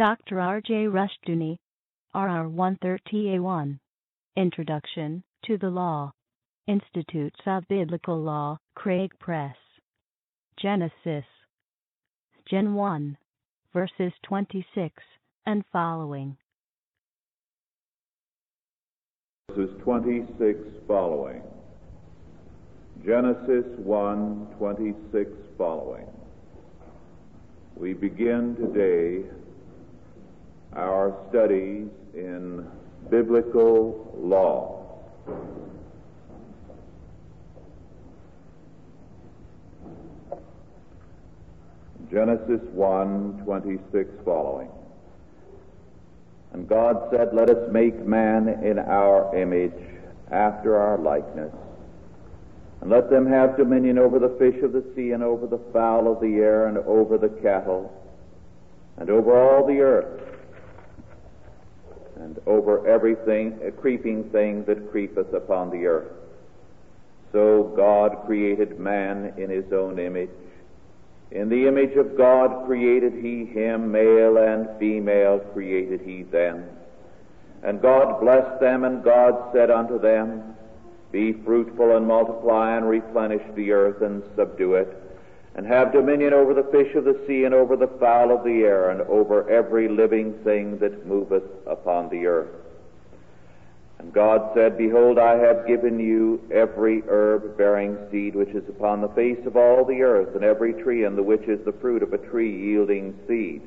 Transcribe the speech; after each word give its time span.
Dr. 0.00 0.40
R.J. 0.40 0.86
Rushdoony, 0.86 1.58
RR 2.14 2.48
130A1. 2.48 3.78
Introduction 4.34 5.22
to 5.44 5.58
the 5.58 5.68
Law. 5.68 6.10
Institutes 6.66 7.38
of 7.44 7.68
Biblical 7.68 8.18
Law, 8.18 8.56
Craig 8.74 9.10
Press. 9.20 9.54
Genesis. 10.58 11.26
Gen 12.48 12.72
1. 12.72 13.18
Verses 13.74 14.12
26 14.22 14.94
and 15.44 15.62
following. 15.70 16.34
Verses 19.50 19.76
26 19.84 20.60
following. 20.88 21.42
Genesis 23.04 23.66
1 23.76 24.46
26 24.56 25.30
following. 25.58 26.06
We 27.76 27.92
begin 27.92 28.56
today 28.56 29.28
our 30.74 31.16
studies 31.28 31.88
in 32.14 32.66
biblical 33.10 34.14
law. 34.18 34.76
Genesis 42.10 42.60
1 42.72 43.42
26 43.44 44.10
following. 44.24 44.68
And 46.52 46.68
God 46.68 47.08
said, 47.12 47.32
Let 47.32 47.50
us 47.50 47.70
make 47.70 48.04
man 48.04 48.48
in 48.64 48.78
our 48.78 49.34
image, 49.36 49.72
after 50.30 50.76
our 50.76 50.98
likeness, 50.98 51.52
and 52.80 52.90
let 52.90 53.10
them 53.10 53.26
have 53.26 53.56
dominion 53.56 53.98
over 53.98 54.18
the 54.18 54.36
fish 54.38 54.62
of 54.62 54.72
the 54.72 54.84
sea, 54.94 55.12
and 55.12 55.22
over 55.22 55.46
the 55.46 55.60
fowl 55.72 56.10
of 56.10 56.20
the 56.20 56.36
air, 56.36 56.66
and 56.66 56.78
over 56.78 57.18
the 57.18 57.28
cattle, 57.28 57.92
and 58.96 59.10
over 59.10 59.36
all 59.36 59.66
the 59.66 59.80
earth, 59.80 60.29
and 62.20 62.38
over 62.46 62.86
everything, 62.86 63.58
a 63.64 63.70
creeping 63.70 64.24
thing 64.30 64.64
that 64.64 64.90
creepeth 64.90 65.32
upon 65.32 65.70
the 65.70 65.86
earth. 65.86 66.12
So 67.32 67.72
God 67.76 68.26
created 68.26 68.78
man 68.78 69.34
in 69.36 69.50
his 69.50 69.72
own 69.72 69.98
image. 69.98 70.30
In 71.30 71.48
the 71.48 71.66
image 71.66 71.96
of 71.96 72.16
God 72.16 72.66
created 72.66 73.14
he 73.14 73.46
him, 73.46 73.90
male 73.90 74.36
and 74.36 74.68
female 74.78 75.38
created 75.54 76.00
he 76.00 76.24
them. 76.24 76.64
And 77.62 77.80
God 77.80 78.20
blessed 78.20 78.60
them, 78.60 78.84
and 78.84 79.02
God 79.04 79.52
said 79.52 79.70
unto 79.70 79.98
them, 79.98 80.56
Be 81.12 81.32
fruitful 81.32 81.96
and 81.96 82.06
multiply 82.06 82.76
and 82.76 82.88
replenish 82.88 83.42
the 83.54 83.70
earth 83.72 84.02
and 84.02 84.22
subdue 84.34 84.74
it, 84.74 85.09
and 85.54 85.66
have 85.66 85.92
dominion 85.92 86.32
over 86.32 86.54
the 86.54 86.68
fish 86.70 86.94
of 86.94 87.04
the 87.04 87.20
sea, 87.26 87.44
and 87.44 87.54
over 87.54 87.76
the 87.76 87.88
fowl 87.98 88.30
of 88.30 88.44
the 88.44 88.62
air, 88.62 88.90
and 88.90 89.00
over 89.02 89.48
every 89.50 89.88
living 89.88 90.32
thing 90.44 90.78
that 90.78 91.06
moveth 91.06 91.44
upon 91.66 92.08
the 92.08 92.26
earth. 92.26 92.54
And 93.98 94.12
God 94.14 94.52
said, 94.54 94.78
Behold, 94.78 95.18
I 95.18 95.36
have 95.36 95.66
given 95.66 96.00
you 96.00 96.40
every 96.50 97.02
herb 97.06 97.58
bearing 97.58 97.98
seed 98.10 98.34
which 98.34 98.48
is 98.48 98.66
upon 98.68 99.02
the 99.02 99.08
face 99.08 99.44
of 99.44 99.58
all 99.58 99.84
the 99.84 100.02
earth, 100.02 100.34
and 100.34 100.42
every 100.42 100.72
tree 100.72 101.04
in 101.04 101.16
the 101.16 101.22
which 101.22 101.42
is 101.42 101.62
the 101.64 101.72
fruit 101.72 102.02
of 102.02 102.14
a 102.14 102.18
tree 102.18 102.50
yielding 102.50 103.18
seed. 103.28 103.60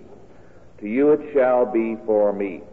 To 0.80 0.88
you 0.88 1.12
it 1.12 1.34
shall 1.34 1.66
be 1.66 1.98
for 2.06 2.34
meat, 2.34 2.64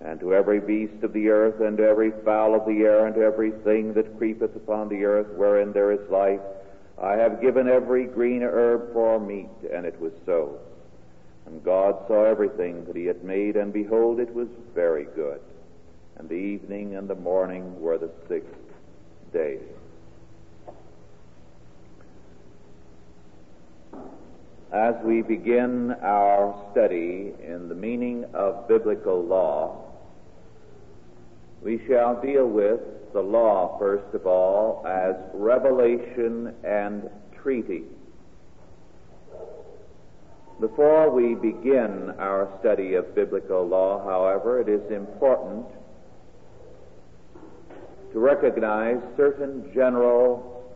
and 0.00 0.18
to 0.20 0.34
every 0.34 0.58
beast 0.58 1.02
of 1.02 1.12
the 1.12 1.28
earth, 1.28 1.60
and 1.60 1.76
to 1.76 1.84
every 1.84 2.12
fowl 2.24 2.54
of 2.54 2.64
the 2.64 2.80
air, 2.82 3.04
and 3.04 3.14
to 3.14 3.22
every 3.22 3.50
thing 3.50 3.92
that 3.92 4.16
creepeth 4.16 4.56
upon 4.56 4.88
the 4.88 5.04
earth, 5.04 5.28
wherein 5.36 5.72
there 5.72 5.92
is 5.92 6.10
life, 6.10 6.40
I 7.00 7.12
have 7.12 7.40
given 7.40 7.68
every 7.68 8.04
green 8.04 8.42
herb 8.42 8.92
for 8.92 9.18
meat, 9.18 9.48
and 9.72 9.86
it 9.86 9.98
was 10.00 10.12
so. 10.26 10.58
And 11.46 11.64
God 11.64 11.96
saw 12.06 12.24
everything 12.24 12.84
that 12.84 12.96
he 12.96 13.06
had 13.06 13.24
made, 13.24 13.56
and 13.56 13.72
behold, 13.72 14.20
it 14.20 14.34
was 14.34 14.48
very 14.74 15.04
good 15.16 15.40
and 16.20 16.28
the 16.28 16.34
evening 16.34 16.96
and 16.96 17.08
the 17.08 17.14
morning 17.14 17.80
were 17.80 17.96
the 17.96 18.10
sixth 18.28 18.54
day. 19.32 19.58
As 24.70 24.94
we 25.02 25.22
begin 25.22 25.92
our 26.02 26.54
study 26.70 27.32
in 27.42 27.70
the 27.70 27.74
meaning 27.74 28.26
of 28.34 28.68
biblical 28.68 29.24
law, 29.24 29.82
we 31.62 31.80
shall 31.88 32.20
deal 32.20 32.46
with 32.46 32.80
the 33.12 33.20
law, 33.20 33.78
first 33.78 34.14
of 34.14 34.26
all, 34.26 34.84
as 34.86 35.14
revelation 35.34 36.54
and 36.64 37.08
treaty. 37.42 37.84
Before 40.60 41.10
we 41.10 41.34
begin 41.34 42.10
our 42.18 42.48
study 42.60 42.94
of 42.94 43.14
biblical 43.14 43.66
law, 43.66 44.04
however, 44.04 44.60
it 44.60 44.68
is 44.68 44.90
important 44.90 45.66
to 48.12 48.18
recognize 48.18 48.98
certain 49.16 49.70
general 49.72 50.70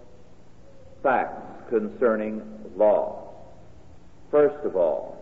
facts 1.02 1.68
concerning 1.68 2.42
law. 2.76 3.34
First 4.30 4.64
of 4.64 4.74
all, 4.74 5.13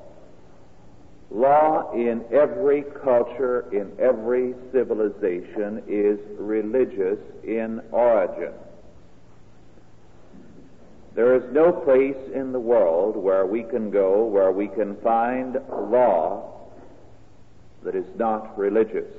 law 1.33 1.93
in 1.93 2.25
every 2.31 2.85
culture, 3.03 3.67
in 3.73 3.93
every 3.99 4.55
civilization, 4.73 5.83
is 5.89 6.19
religious 6.39 7.19
in 7.45 7.81
origin. 7.91 8.53
There 11.15 11.37
is 11.37 11.43
no 11.53 11.73
place 11.73 12.17
in 12.35 12.53
the 12.53 12.61
world 12.61 13.17
where 13.17 13.47
we 13.47 13.63
can 13.63 13.91
go 13.91 14.25
where 14.25 14.51
we 14.51 14.69
can 14.69 14.97
find 15.03 15.59
law 15.71 16.49
that 17.83 17.95
is 17.95 18.07
not 18.17 18.57
religious. 18.59 19.13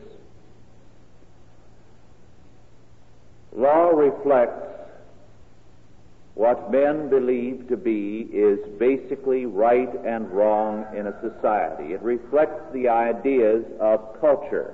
Law 3.56 3.90
reflects 3.90 4.73
what 6.36 6.72
men 6.72 7.10
believe 7.10 7.68
to 7.70 7.78
be 7.78 8.28
is 8.34 8.58
basically 8.80 9.46
right 9.46 9.90
and 10.04 10.30
wrong 10.32 10.86
in 10.96 11.06
a 11.06 11.22
society. 11.22 11.94
It 11.94 12.02
reflects 12.02 12.64
the 12.74 12.90
ideas 12.90 13.64
of 13.80 14.20
culture, 14.20 14.74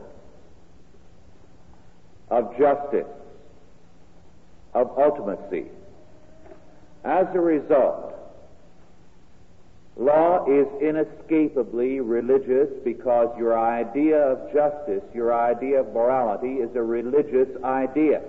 of 2.30 2.58
justice, 2.58 3.08
of 4.74 4.96
ultimacy. 4.96 5.68
As 7.04 7.28
a 7.34 7.40
result, 7.40 8.16
law 9.98 10.46
is 10.46 10.68
inescapably 10.82 12.00
religious 12.00 12.70
because 12.86 13.38
your 13.38 13.60
idea 13.60 14.18
of 14.18 14.54
justice, 14.54 15.04
your 15.14 15.34
idea 15.34 15.82
of 15.82 15.94
morality, 15.94 16.56
is 16.56 16.74
a 16.76 16.82
religious 16.82 17.50
idea. 17.66 18.22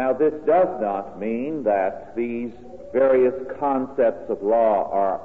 Now, 0.00 0.14
this 0.14 0.32
does 0.46 0.80
not 0.80 1.20
mean 1.20 1.62
that 1.64 2.16
these 2.16 2.52
various 2.90 3.34
concepts 3.60 4.30
of 4.30 4.42
law 4.42 4.88
are 4.90 5.20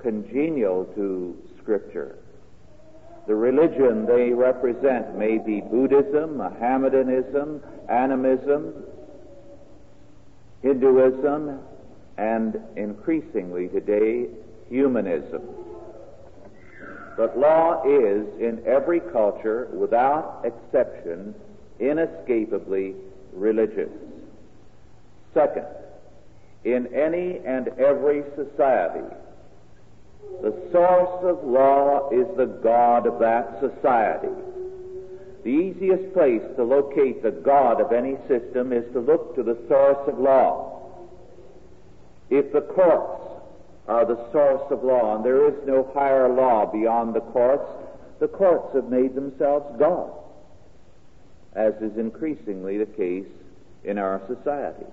congenial 0.00 0.84
to 0.96 1.40
Scripture. 1.62 2.18
The 3.28 3.36
religion 3.36 4.04
they 4.04 4.30
represent 4.30 5.16
may 5.16 5.38
be 5.38 5.60
Buddhism, 5.60 6.38
Mohammedanism, 6.38 7.62
animism, 7.88 8.74
Hinduism, 10.60 11.60
and 12.18 12.60
increasingly 12.74 13.68
today, 13.68 14.26
humanism. 14.68 15.42
But 17.16 17.38
law 17.38 17.84
is, 17.84 18.26
in 18.40 18.60
every 18.66 18.98
culture, 18.98 19.68
without 19.72 20.42
exception, 20.44 21.32
inescapably 21.78 22.96
religious. 23.32 23.90
Second, 25.36 25.66
in 26.64 26.86
any 26.94 27.40
and 27.44 27.68
every 27.78 28.22
society, 28.36 29.04
the 30.40 30.54
source 30.72 31.24
of 31.24 31.44
law 31.44 32.08
is 32.08 32.26
the 32.38 32.46
God 32.46 33.06
of 33.06 33.18
that 33.18 33.60
society. 33.60 34.32
The 35.44 35.50
easiest 35.50 36.14
place 36.14 36.40
to 36.56 36.64
locate 36.64 37.22
the 37.22 37.32
God 37.32 37.82
of 37.82 37.92
any 37.92 38.16
system 38.28 38.72
is 38.72 38.90
to 38.94 39.00
look 39.00 39.36
to 39.36 39.42
the 39.42 39.58
source 39.68 40.08
of 40.08 40.18
law. 40.18 41.04
If 42.30 42.50
the 42.54 42.62
courts 42.62 43.20
are 43.88 44.06
the 44.06 44.32
source 44.32 44.62
of 44.70 44.82
law, 44.82 45.16
and 45.16 45.24
there 45.24 45.48
is 45.48 45.54
no 45.66 45.90
higher 45.94 46.32
law 46.32 46.64
beyond 46.64 47.14
the 47.14 47.20
courts. 47.20 47.68
The 48.20 48.28
courts 48.28 48.74
have 48.74 48.88
made 48.88 49.14
themselves 49.14 49.78
God, 49.78 50.10
as 51.52 51.74
is 51.82 51.98
increasingly 51.98 52.78
the 52.78 52.86
case 52.86 53.28
in 53.84 53.98
our 53.98 54.22
society. 54.26 54.86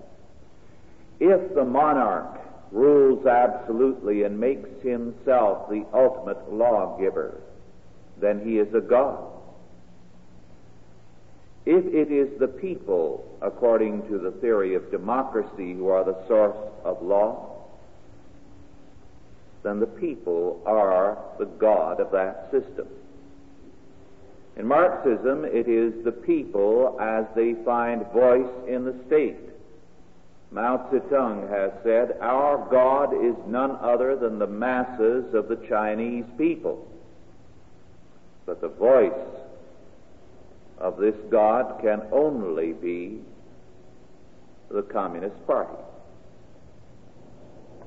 If 1.19 1.53
the 1.55 1.63
monarch 1.63 2.39
rules 2.71 3.25
absolutely 3.25 4.23
and 4.23 4.39
makes 4.39 4.69
himself 4.81 5.69
the 5.69 5.85
ultimate 5.93 6.51
lawgiver, 6.51 7.39
then 8.19 8.41
he 8.45 8.57
is 8.57 8.73
a 8.73 8.81
God. 8.81 9.29
If 11.65 11.85
it 11.85 12.11
is 12.11 12.39
the 12.39 12.47
people, 12.47 13.25
according 13.41 14.07
to 14.09 14.17
the 14.17 14.31
theory 14.31 14.75
of 14.75 14.91
democracy, 14.91 15.73
who 15.73 15.87
are 15.87 16.03
the 16.03 16.27
source 16.27 16.57
of 16.83 17.01
law, 17.01 17.49
then 19.63 19.79
the 19.79 19.87
people 19.87 20.61
are 20.65 21.17
the 21.39 21.45
God 21.45 22.01
of 22.01 22.11
that 22.11 22.49
system. 22.51 22.87
In 24.57 24.67
Marxism, 24.67 25.45
it 25.45 25.67
is 25.67 26.03
the 26.03 26.11
people 26.11 26.97
as 26.99 27.25
they 27.33 27.53
find 27.63 28.05
voice 28.11 28.51
in 28.67 28.83
the 28.83 28.95
state. 29.07 29.39
Mao 30.53 30.87
Zedong 30.91 31.49
has 31.49 31.71
said, 31.83 32.15
Our 32.21 32.69
God 32.69 33.13
is 33.25 33.35
none 33.47 33.75
other 33.81 34.15
than 34.15 34.37
the 34.37 34.45
masses 34.45 35.33
of 35.33 35.47
the 35.47 35.55
Chinese 35.67 36.25
people. 36.37 36.87
But 38.45 38.61
the 38.61 38.69
voice 38.69 39.11
of 40.77 40.97
this 40.97 41.15
God 41.31 41.81
can 41.81 42.03
only 42.11 42.73
be 42.73 43.21
the 44.69 44.83
Communist 44.83 45.35
Party. 45.47 45.73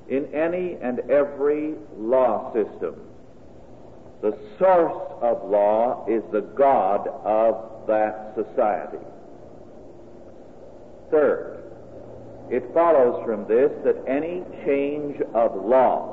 In 0.08 0.26
any 0.34 0.76
and 0.82 1.00
every 1.10 1.74
law 1.96 2.52
system, 2.52 2.96
the 4.22 4.36
source 4.58 5.12
of 5.22 5.48
law 5.48 6.04
is 6.08 6.22
the 6.32 6.40
God 6.40 7.06
of 7.06 7.86
that 7.86 8.34
society. 8.34 9.04
Third, 11.12 11.55
it 12.50 12.62
follows 12.72 13.24
from 13.24 13.46
this 13.48 13.72
that 13.84 13.96
any 14.06 14.44
change 14.64 15.20
of 15.34 15.64
law, 15.64 16.12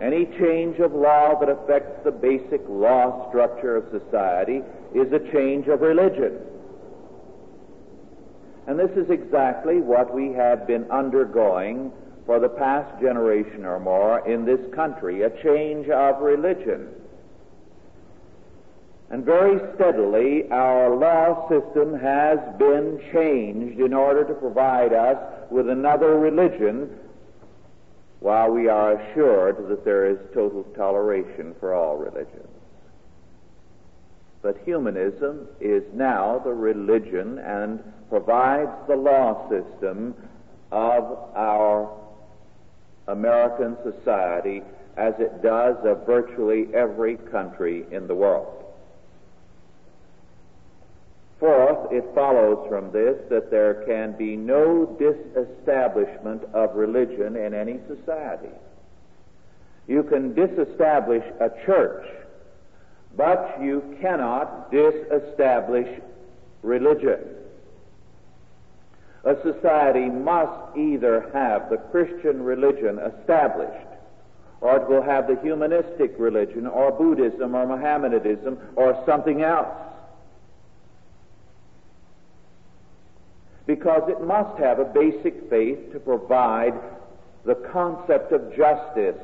any 0.00 0.26
change 0.38 0.78
of 0.80 0.92
law 0.92 1.38
that 1.38 1.48
affects 1.48 2.02
the 2.04 2.10
basic 2.10 2.60
law 2.68 3.28
structure 3.28 3.76
of 3.76 3.84
society 3.90 4.60
is 4.94 5.12
a 5.12 5.20
change 5.32 5.68
of 5.68 5.80
religion. 5.80 6.38
And 8.66 8.78
this 8.78 8.90
is 8.96 9.10
exactly 9.10 9.80
what 9.80 10.12
we 10.12 10.32
have 10.32 10.66
been 10.66 10.90
undergoing 10.90 11.92
for 12.26 12.40
the 12.40 12.48
past 12.48 13.00
generation 13.00 13.64
or 13.64 13.78
more 13.78 14.26
in 14.28 14.44
this 14.44 14.60
country 14.74 15.22
a 15.22 15.30
change 15.42 15.88
of 15.90 16.20
religion. 16.20 16.88
And 19.10 19.24
very 19.24 19.60
steadily, 19.74 20.50
our 20.50 20.94
law 20.96 21.48
system 21.48 21.98
has 21.98 22.38
been 22.58 23.00
changed 23.12 23.78
in 23.78 23.92
order 23.92 24.24
to 24.24 24.34
provide 24.34 24.92
us 24.92 25.18
with 25.50 25.68
another 25.68 26.18
religion 26.18 26.90
while 28.20 28.50
we 28.50 28.68
are 28.68 28.92
assured 28.92 29.68
that 29.68 29.84
there 29.84 30.06
is 30.06 30.18
total 30.32 30.64
toleration 30.74 31.54
for 31.60 31.74
all 31.74 31.96
religions. 31.96 32.48
But 34.40 34.58
humanism 34.64 35.48
is 35.60 35.82
now 35.92 36.38
the 36.38 36.52
religion 36.52 37.38
and 37.38 37.80
provides 38.08 38.70
the 38.88 38.96
law 38.96 39.48
system 39.48 40.14
of 40.70 41.04
our 41.34 41.90
American 43.08 43.76
society 43.82 44.62
as 44.96 45.14
it 45.18 45.42
does 45.42 45.76
of 45.84 46.06
virtually 46.06 46.66
every 46.74 47.16
country 47.16 47.84
in 47.90 48.06
the 48.06 48.14
world. 48.14 48.53
Fourth, 51.44 51.92
it 51.92 52.04
follows 52.14 52.66
from 52.70 52.90
this 52.90 53.18
that 53.28 53.50
there 53.50 53.84
can 53.86 54.16
be 54.16 54.34
no 54.34 54.86
disestablishment 54.98 56.42
of 56.54 56.74
religion 56.74 57.36
in 57.36 57.52
any 57.52 57.80
society. 57.86 58.48
You 59.86 60.04
can 60.04 60.32
disestablish 60.32 61.22
a 61.40 61.50
church 61.66 62.06
but 63.16 63.58
you 63.60 63.96
cannot 64.00 64.70
disestablish 64.70 66.00
religion. 66.62 67.20
A 69.24 69.36
society 69.42 70.06
must 70.06 70.76
either 70.76 71.30
have 71.32 71.70
the 71.70 71.76
Christian 71.76 72.42
religion 72.42 72.98
established, 72.98 73.86
or 74.60 74.76
it 74.76 74.88
will 74.88 75.02
have 75.02 75.26
the 75.26 75.36
humanistic 75.42 76.14
religion, 76.18 76.66
or 76.66 76.90
Buddhism, 76.90 77.54
or 77.54 77.66
Mohammedanism, 77.66 78.58
or 78.76 79.02
something 79.06 79.42
else. 79.42 79.83
Because 83.66 84.08
it 84.08 84.20
must 84.20 84.58
have 84.58 84.78
a 84.78 84.84
basic 84.84 85.48
faith 85.48 85.92
to 85.92 86.00
provide 86.00 86.74
the 87.44 87.54
concept 87.72 88.32
of 88.32 88.54
justice 88.54 89.20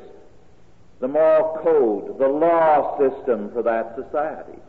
the 1.01 1.07
moral 1.07 1.57
code, 1.63 2.19
the 2.19 2.27
law 2.27 2.97
system 2.99 3.51
for 3.51 3.63
that 3.63 3.95
society. 3.95 4.59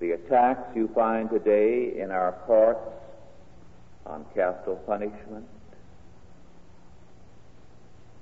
The 0.00 0.12
attacks 0.12 0.76
you 0.76 0.88
find 0.94 1.30
today 1.30 1.98
in 1.98 2.10
our 2.10 2.32
courts 2.46 2.86
on 4.04 4.26
capital 4.34 4.76
punishment, 4.86 5.46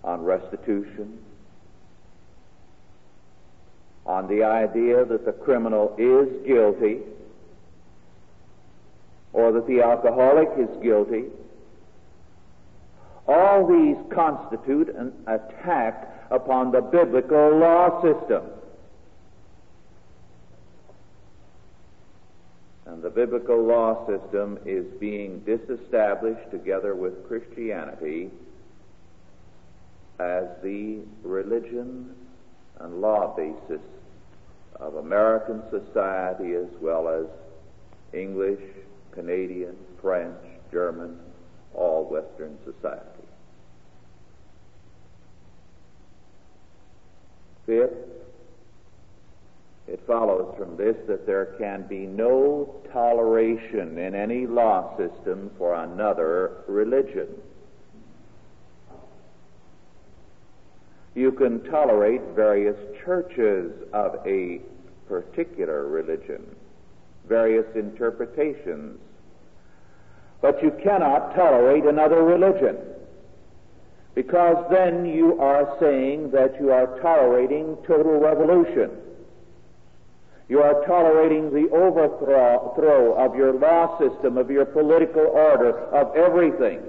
on 0.05 0.23
restitution, 0.23 1.19
on 4.06 4.29
the 4.29 4.44
idea 4.44 5.05
that 5.05 5.25
the 5.25 5.32
criminal 5.32 5.93
is 5.99 6.47
guilty 6.47 7.00
or 9.32 9.52
that 9.52 9.67
the 9.67 9.81
alcoholic 9.81 10.49
is 10.58 10.69
guilty 10.82 11.25
all 13.29 13.67
these 13.67 13.96
constitute 14.12 14.88
an 14.94 15.12
attack 15.26 16.08
upon 16.31 16.73
the 16.73 16.81
biblical 16.81 17.56
law 17.56 18.02
system. 18.02 18.43
And 22.87 23.02
the 23.02 23.11
biblical 23.11 23.62
law 23.62 24.06
system 24.06 24.58
is 24.67 24.84
being 24.99 25.40
disestablished 25.40 26.50
together 26.50 26.94
with 26.94 27.26
Christianity 27.29 28.31
as 30.19 30.44
the 30.62 31.00
religion 31.23 32.15
and 32.81 33.01
law 33.01 33.34
basis 33.36 33.81
of 34.77 34.96
American 34.96 35.62
society 35.70 36.55
as 36.55 36.69
well 36.81 37.08
as 37.08 37.27
English, 38.12 38.60
Canadian, 39.12 39.76
French, 40.00 40.36
German, 40.70 41.19
all 41.74 42.04
Western 42.04 42.58
society. 42.64 43.08
Fifth, 47.66 47.92
it 49.86 50.00
follows 50.06 50.54
from 50.58 50.76
this 50.76 50.96
that 51.06 51.26
there 51.26 51.54
can 51.58 51.82
be 51.86 52.06
no 52.06 52.74
toleration 52.92 53.98
in 53.98 54.14
any 54.14 54.46
law 54.46 54.96
system 54.96 55.50
for 55.58 55.74
another 55.74 56.62
religion. 56.66 57.28
You 61.14 61.32
can 61.32 61.62
tolerate 61.64 62.22
various 62.34 62.76
churches 63.04 63.72
of 63.92 64.26
a 64.26 64.60
particular 65.08 65.86
religion, 65.86 66.56
various 67.29 67.67
interpretations 67.74 68.98
but 70.43 70.60
you 70.60 70.72
cannot 70.82 71.34
tolerate 71.34 71.84
another 71.84 72.22
religion. 72.22 72.76
Because 74.14 74.67
then 74.70 75.06
you 75.06 75.41
are 75.41 75.76
saying 75.81 76.32
that 76.32 76.60
you 76.60 76.70
are 76.70 77.00
tolerating 77.00 77.79
total 77.86 78.19
revolution. 78.19 78.91
You 80.48 80.60
are 80.60 80.84
tolerating 80.84 81.50
the 81.50 81.70
overthrow 81.70 83.14
of 83.14 83.36
your 83.36 83.55
law 83.55 83.98
system, 83.98 84.36
of 84.36 84.50
your 84.50 84.67
political 84.67 85.22
order, 85.22 85.79
of 85.94 86.14
everything. 86.14 86.82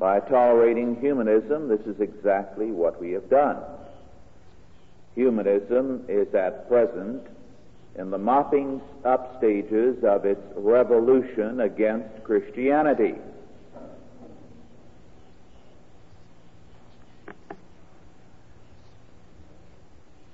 By 0.00 0.18
tolerating 0.20 0.98
humanism, 0.98 1.68
this 1.68 1.82
is 1.82 2.00
exactly 2.00 2.72
what 2.72 2.98
we 3.00 3.12
have 3.12 3.28
done. 3.28 3.58
Humanism 5.14 6.04
is 6.08 6.32
at 6.34 6.68
present 6.68 7.26
in 7.96 8.10
the 8.10 8.18
mopping 8.18 8.80
up 9.04 9.36
stages 9.38 10.02
of 10.04 10.24
its 10.24 10.40
revolution 10.56 11.60
against 11.60 12.22
Christianity. 12.24 13.14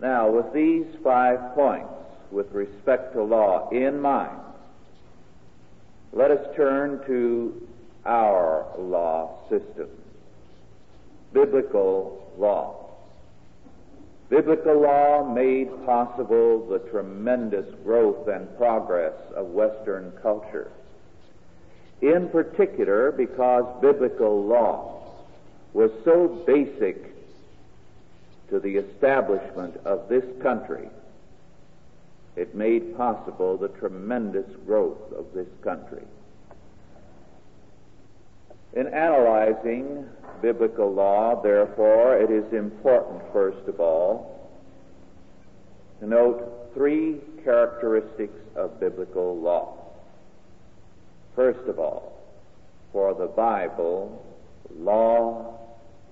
Now, 0.00 0.30
with 0.30 0.52
these 0.52 0.87
five 1.02 1.54
points 1.54 1.88
with 2.30 2.52
respect 2.52 3.14
to 3.14 3.23
law 3.23 3.71
in 3.71 3.99
mind, 3.99 4.38
let 6.12 6.30
us 6.30 6.54
turn 6.54 7.00
to 7.06 7.66
our 8.04 8.66
law 8.78 9.38
system, 9.49 9.88
biblical 11.33 12.33
law. 12.38 12.86
Biblical 14.28 14.80
law 14.80 15.33
made 15.33 15.68
possible 15.87 16.66
the 16.66 16.80
tremendous 16.90 17.66
growth 17.85 18.26
and 18.26 18.56
progress 18.56 19.14
of 19.35 19.47
Western 19.47 20.12
culture. 20.21 20.71
In 22.02 22.28
particular, 22.28 23.12
because 23.12 23.64
biblical 23.80 24.45
law 24.45 25.02
was 25.73 25.90
so 26.04 26.26
basic 26.47 27.14
to 28.49 28.59
the 28.59 28.76
establishment 28.76 29.76
of 29.85 30.09
this 30.09 30.25
country, 30.42 30.88
it 32.35 32.54
made 32.54 32.97
possible 32.97 33.56
the 33.56 33.68
tremendous 33.68 34.47
growth 34.66 35.12
of 35.12 35.26
this 35.35 35.49
country. 35.62 36.02
In 38.76 38.88
analyzing 38.88 40.04
biblical 40.42 40.92
law, 40.92 41.40
therefore, 41.42 42.18
it 42.18 42.30
is 42.30 42.45
important, 42.52 43.23
first 43.33 43.66
of 43.68 43.80
all, 43.80 44.50
to 46.00 46.06
note 46.06 46.71
three 46.75 47.16
characteristics 47.42 48.38
of 48.54 48.78
biblical 48.78 49.40
law. 49.40 49.78
First 51.35 51.66
of 51.68 51.78
all, 51.78 52.21
for 52.92 53.14
the 53.14 53.28
Bible, 53.28 54.23
law 54.78 55.59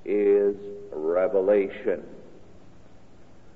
is 0.07 0.57
revelation. 0.91 2.03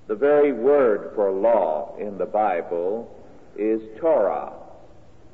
The 0.07 0.17
very 0.17 0.53
word 0.53 1.13
for 1.15 1.31
law 1.31 1.97
in 1.99 2.19
the 2.19 2.27
Bible 2.27 3.11
is 3.57 3.81
Torah. 3.99 4.53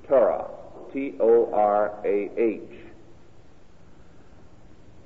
Torah. 0.07 0.47
T 0.93 1.15
O 1.19 1.53
R 1.53 1.93
A 2.05 2.31
H. 2.39 2.84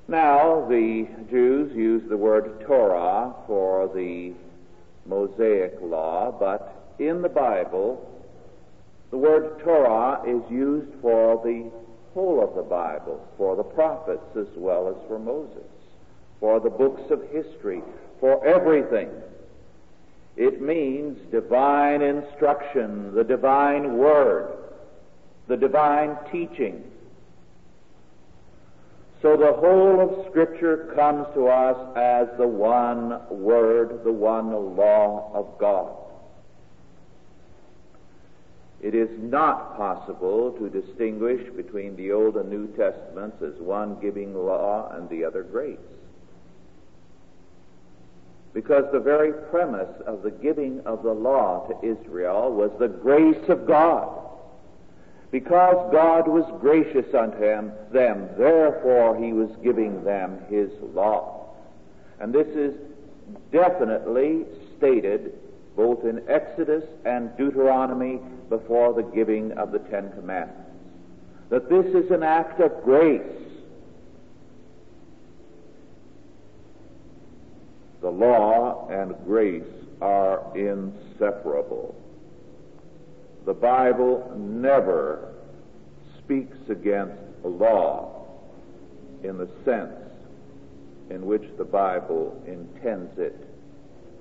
Now, 0.09 0.65
the 0.67 1.07
Jews 1.29 1.71
use 1.75 2.01
the 2.09 2.17
word 2.17 2.61
Torah 2.65 3.31
for 3.45 3.91
the 3.93 4.33
Mosaic 5.05 5.75
law, 5.83 6.31
but 6.31 6.95
in 6.97 7.21
the 7.21 7.29
Bible, 7.29 8.09
the 9.11 9.19
word 9.19 9.59
Torah 9.59 10.23
is 10.25 10.41
used 10.49 10.91
for 10.99 11.39
the 11.45 11.69
whole 12.15 12.43
of 12.43 12.55
the 12.55 12.63
Bible, 12.63 13.23
for 13.37 13.55
the 13.55 13.61
prophets 13.63 14.35
as 14.35 14.47
well 14.55 14.87
as 14.89 14.95
for 15.07 15.19
Moses, 15.19 15.69
for 16.39 16.59
the 16.59 16.71
books 16.71 17.11
of 17.11 17.21
history, 17.29 17.83
for 18.19 18.43
everything. 18.43 19.09
It 20.37 20.59
means 20.59 21.19
divine 21.31 22.01
instruction, 22.01 23.13
the 23.13 23.23
divine 23.23 23.95
word, 23.95 24.57
the 25.47 25.57
divine 25.57 26.17
teaching. 26.31 26.83
So 29.21 29.35
the 29.35 29.51
whole 29.51 29.99
of 29.99 30.29
Scripture 30.29 30.93
comes 30.95 31.27
to 31.33 31.47
us 31.47 31.97
as 31.97 32.27
the 32.37 32.47
one 32.47 33.19
word, 33.29 34.03
the 34.05 34.13
one 34.13 34.51
law 34.77 35.29
of 35.33 35.59
God. 35.59 35.91
It 38.81 38.95
is 38.95 39.09
not 39.19 39.75
possible 39.75 40.51
to 40.53 40.69
distinguish 40.69 41.49
between 41.53 41.97
the 41.97 42.13
Old 42.13 42.37
and 42.37 42.49
New 42.49 42.67
Testaments 42.67 43.41
as 43.41 43.59
one 43.59 43.99
giving 43.99 44.33
law 44.33 44.89
and 44.93 45.09
the 45.09 45.25
other 45.25 45.43
grace. 45.43 45.77
Because 48.53 48.85
the 48.93 49.01
very 49.01 49.33
premise 49.51 50.01
of 50.07 50.23
the 50.23 50.31
giving 50.31 50.79
of 50.85 51.03
the 51.03 51.13
law 51.13 51.67
to 51.67 51.85
Israel 51.85 52.53
was 52.53 52.71
the 52.79 52.87
grace 52.87 53.49
of 53.49 53.67
God. 53.67 54.18
Because 55.31 55.91
God 55.91 56.27
was 56.27 56.45
gracious 56.59 57.13
unto 57.13 57.37
him, 57.37 57.71
them, 57.91 58.29
therefore 58.37 59.15
he 59.15 59.31
was 59.31 59.49
giving 59.63 60.03
them 60.03 60.39
his 60.49 60.71
law. 60.93 61.53
And 62.19 62.33
this 62.33 62.47
is 62.47 62.73
definitely 63.51 64.45
stated 64.77 65.33
both 65.75 66.03
in 66.03 66.21
Exodus 66.27 66.83
and 67.05 67.35
Deuteronomy 67.37 68.19
before 68.49 68.93
the 68.93 69.03
giving 69.03 69.51
of 69.53 69.71
the 69.71 69.79
Ten 69.79 70.11
Commandments. 70.11 70.69
That 71.49 71.69
this 71.69 71.85
is 71.85 72.11
an 72.11 72.23
act 72.23 72.59
of 72.59 72.83
grace. 72.83 73.21
The 78.01 78.09
law 78.09 78.87
and 78.89 79.15
grace 79.25 79.63
are 80.01 80.41
inseparable. 80.55 81.95
The 83.49 83.55
Bible 83.55 84.31
never 84.37 85.33
speaks 86.19 86.55
against 86.69 87.17
the 87.41 87.47
law 87.47 88.27
in 89.23 89.39
the 89.39 89.49
sense 89.65 89.95
in 91.09 91.25
which 91.25 91.41
the 91.57 91.63
Bible 91.63 92.39
intends 92.45 93.17
it. 93.17 93.35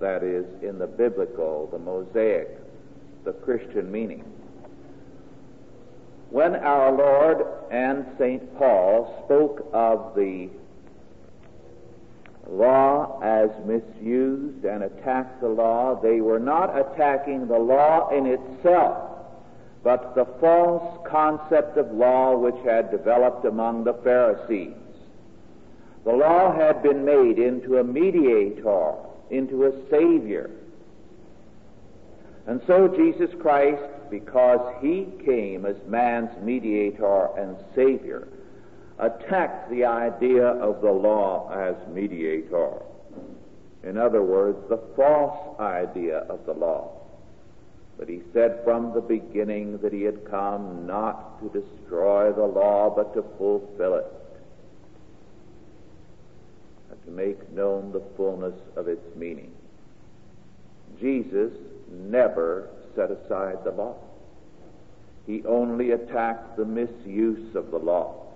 That 0.00 0.22
is, 0.22 0.46
in 0.62 0.78
the 0.78 0.86
biblical, 0.86 1.68
the 1.70 1.78
Mosaic, 1.78 2.48
the 3.24 3.34
Christian 3.34 3.92
meaning. 3.92 4.24
When 6.30 6.56
our 6.56 6.90
Lord 6.90 7.46
and 7.70 8.06
St. 8.18 8.56
Paul 8.56 9.24
spoke 9.26 9.68
of 9.74 10.14
the 10.16 10.48
law 12.48 13.20
as 13.20 13.50
misused 13.66 14.64
and 14.64 14.84
attacked 14.84 15.42
the 15.42 15.48
law, 15.48 16.00
they 16.00 16.22
were 16.22 16.40
not 16.40 16.70
attacking 16.78 17.46
the 17.46 17.58
law 17.58 18.08
in 18.08 18.24
itself, 18.24 19.07
but 19.88 20.14
the 20.14 20.26
false 20.38 20.98
concept 21.08 21.78
of 21.78 21.90
law 21.92 22.36
which 22.36 22.62
had 22.62 22.90
developed 22.90 23.46
among 23.46 23.84
the 23.84 23.94
Pharisees. 24.04 24.74
The 26.04 26.12
law 26.12 26.54
had 26.54 26.82
been 26.82 27.06
made 27.06 27.38
into 27.38 27.78
a 27.78 27.84
mediator, 27.84 28.96
into 29.30 29.64
a 29.64 29.72
savior. 29.88 30.50
And 32.46 32.60
so 32.66 32.86
Jesus 32.88 33.30
Christ, 33.40 33.80
because 34.10 34.60
he 34.82 35.06
came 35.24 35.64
as 35.64 35.76
man's 35.86 36.36
mediator 36.42 37.30
and 37.38 37.56
savior, 37.74 38.28
attacked 38.98 39.70
the 39.70 39.86
idea 39.86 40.48
of 40.48 40.82
the 40.82 40.92
law 40.92 41.50
as 41.50 41.76
mediator. 41.94 42.82
In 43.84 43.96
other 43.96 44.22
words, 44.22 44.58
the 44.68 44.82
false 44.94 45.58
idea 45.58 46.26
of 46.28 46.44
the 46.44 46.52
law. 46.52 46.97
But 47.98 48.08
he 48.08 48.22
said 48.32 48.60
from 48.62 48.94
the 48.94 49.00
beginning 49.00 49.78
that 49.78 49.92
he 49.92 50.02
had 50.02 50.30
come 50.30 50.86
not 50.86 51.40
to 51.42 51.60
destroy 51.60 52.32
the 52.32 52.44
law, 52.44 52.94
but 52.94 53.12
to 53.14 53.24
fulfill 53.36 53.94
it, 53.94 54.06
and 56.90 57.04
to 57.04 57.10
make 57.10 57.52
known 57.52 57.90
the 57.90 58.02
fullness 58.16 58.54
of 58.76 58.86
its 58.86 59.04
meaning. 59.16 59.52
Jesus 61.00 61.52
never 61.90 62.68
set 62.94 63.10
aside 63.10 63.64
the 63.64 63.72
law. 63.72 63.96
He 65.26 65.44
only 65.44 65.90
attacked 65.90 66.56
the 66.56 66.64
misuse 66.64 67.54
of 67.56 67.72
the 67.72 67.78
law. 67.78 68.26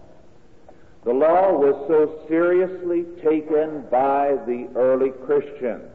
The 1.05 1.13
law 1.13 1.53
was 1.53 1.75
so 1.89 2.27
seriously 2.29 3.05
taken 3.23 3.83
by 3.91 4.39
the 4.47 4.69
early 4.77 5.11
Christians 5.25 5.92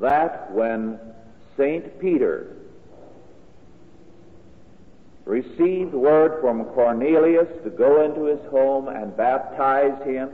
that 0.00 0.52
when 0.52 0.98
St. 1.56 1.98
Peter 2.00 2.56
received 5.24 5.92
word 5.92 6.40
from 6.40 6.64
Cornelius 6.66 7.48
to 7.64 7.70
go 7.70 8.04
into 8.04 8.24
his 8.24 8.40
home 8.50 8.88
and 8.88 9.16
baptize 9.16 10.00
him, 10.04 10.30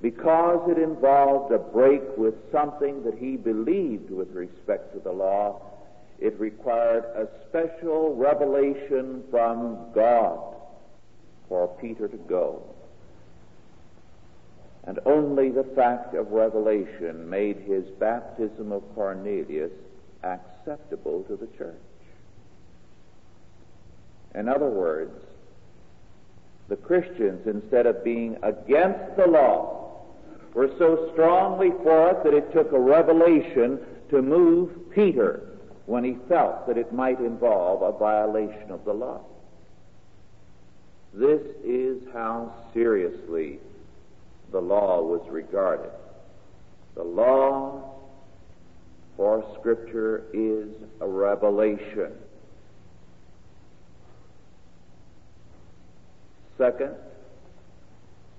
because 0.00 0.70
it 0.70 0.78
involved 0.78 1.52
a 1.52 1.58
break 1.58 2.02
with 2.16 2.34
something 2.52 3.02
that 3.02 3.18
he 3.18 3.36
believed 3.36 4.10
with 4.10 4.30
respect 4.32 4.94
to 4.94 5.00
the 5.00 5.10
law, 5.10 5.60
it 6.20 6.38
required 6.38 7.04
a 7.04 7.28
special 7.48 8.14
revelation 8.14 9.22
from 9.30 9.90
God 9.94 10.54
for 11.48 11.68
Peter 11.80 12.08
to 12.08 12.16
go. 12.16 12.67
And 14.84 14.98
only 15.04 15.50
the 15.50 15.64
fact 15.64 16.14
of 16.14 16.30
revelation 16.30 17.28
made 17.28 17.58
his 17.58 17.84
baptism 17.98 18.72
of 18.72 18.82
Cornelius 18.94 19.72
acceptable 20.22 21.24
to 21.24 21.36
the 21.36 21.48
church. 21.58 21.74
In 24.34 24.48
other 24.48 24.68
words, 24.68 25.12
the 26.68 26.76
Christians, 26.76 27.46
instead 27.46 27.86
of 27.86 28.04
being 28.04 28.36
against 28.42 29.16
the 29.16 29.26
law, 29.26 30.02
were 30.54 30.70
so 30.78 31.10
strongly 31.12 31.70
for 31.82 32.10
it 32.10 32.24
that 32.24 32.34
it 32.34 32.52
took 32.52 32.72
a 32.72 32.78
revelation 32.78 33.78
to 34.10 34.22
move 34.22 34.90
Peter 34.90 35.48
when 35.86 36.04
he 36.04 36.16
felt 36.28 36.66
that 36.66 36.76
it 36.76 36.92
might 36.92 37.20
involve 37.20 37.82
a 37.82 37.98
violation 37.98 38.70
of 38.70 38.84
the 38.84 38.92
law. 38.92 39.20
This 41.14 41.40
is 41.64 42.02
how 42.12 42.52
seriously 42.74 43.58
the 44.52 44.60
law 44.60 45.02
was 45.02 45.20
regarded. 45.30 45.90
The 46.94 47.04
law 47.04 47.94
for 49.16 49.44
Scripture 49.58 50.24
is 50.32 50.68
a 51.00 51.06
revelation. 51.06 52.12
Second, 56.56 56.94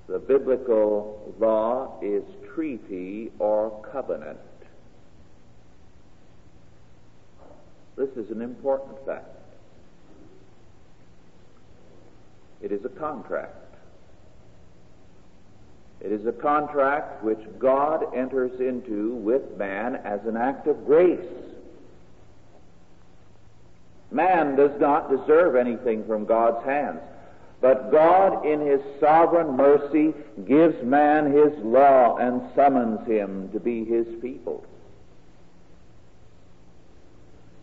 the 0.08 0.20
biblical 0.20 1.36
law 1.40 2.00
is 2.02 2.24
treaty 2.54 3.32
or 3.40 3.86
covenant. 3.92 4.40
This 7.96 8.10
is 8.16 8.32
an 8.32 8.42
important 8.42 9.06
fact. 9.06 9.28
It 12.62 12.72
is 12.72 12.84
a 12.84 12.90
contract. 12.90 13.69
It 16.02 16.12
is 16.12 16.26
a 16.26 16.32
contract 16.32 17.24
which 17.24 17.40
God 17.58 18.16
enters 18.16 18.60
into 18.60 19.16
with 19.16 19.58
man 19.58 19.98
as 19.98 20.26
an 20.26 20.38
act 20.38 20.68
of 20.68 20.86
grace. 20.86 21.20
Man 24.12 24.56
does 24.56 24.80
not 24.80 25.10
deserve 25.10 25.56
anything 25.56 26.06
from 26.06 26.26
God's 26.26 26.66
hands, 26.66 27.02
but 27.62 27.92
God 27.92 28.46
in 28.46 28.62
His 28.62 28.82
sovereign 29.00 29.58
mercy 29.58 30.14
gives 30.48 30.82
man 30.84 31.32
His 31.32 31.54
law 31.64 32.18
and 32.18 32.42
summons 32.56 33.06
him 33.06 33.50
to 33.52 33.60
be 33.60 33.84
His 33.84 34.08
people. 34.22 34.66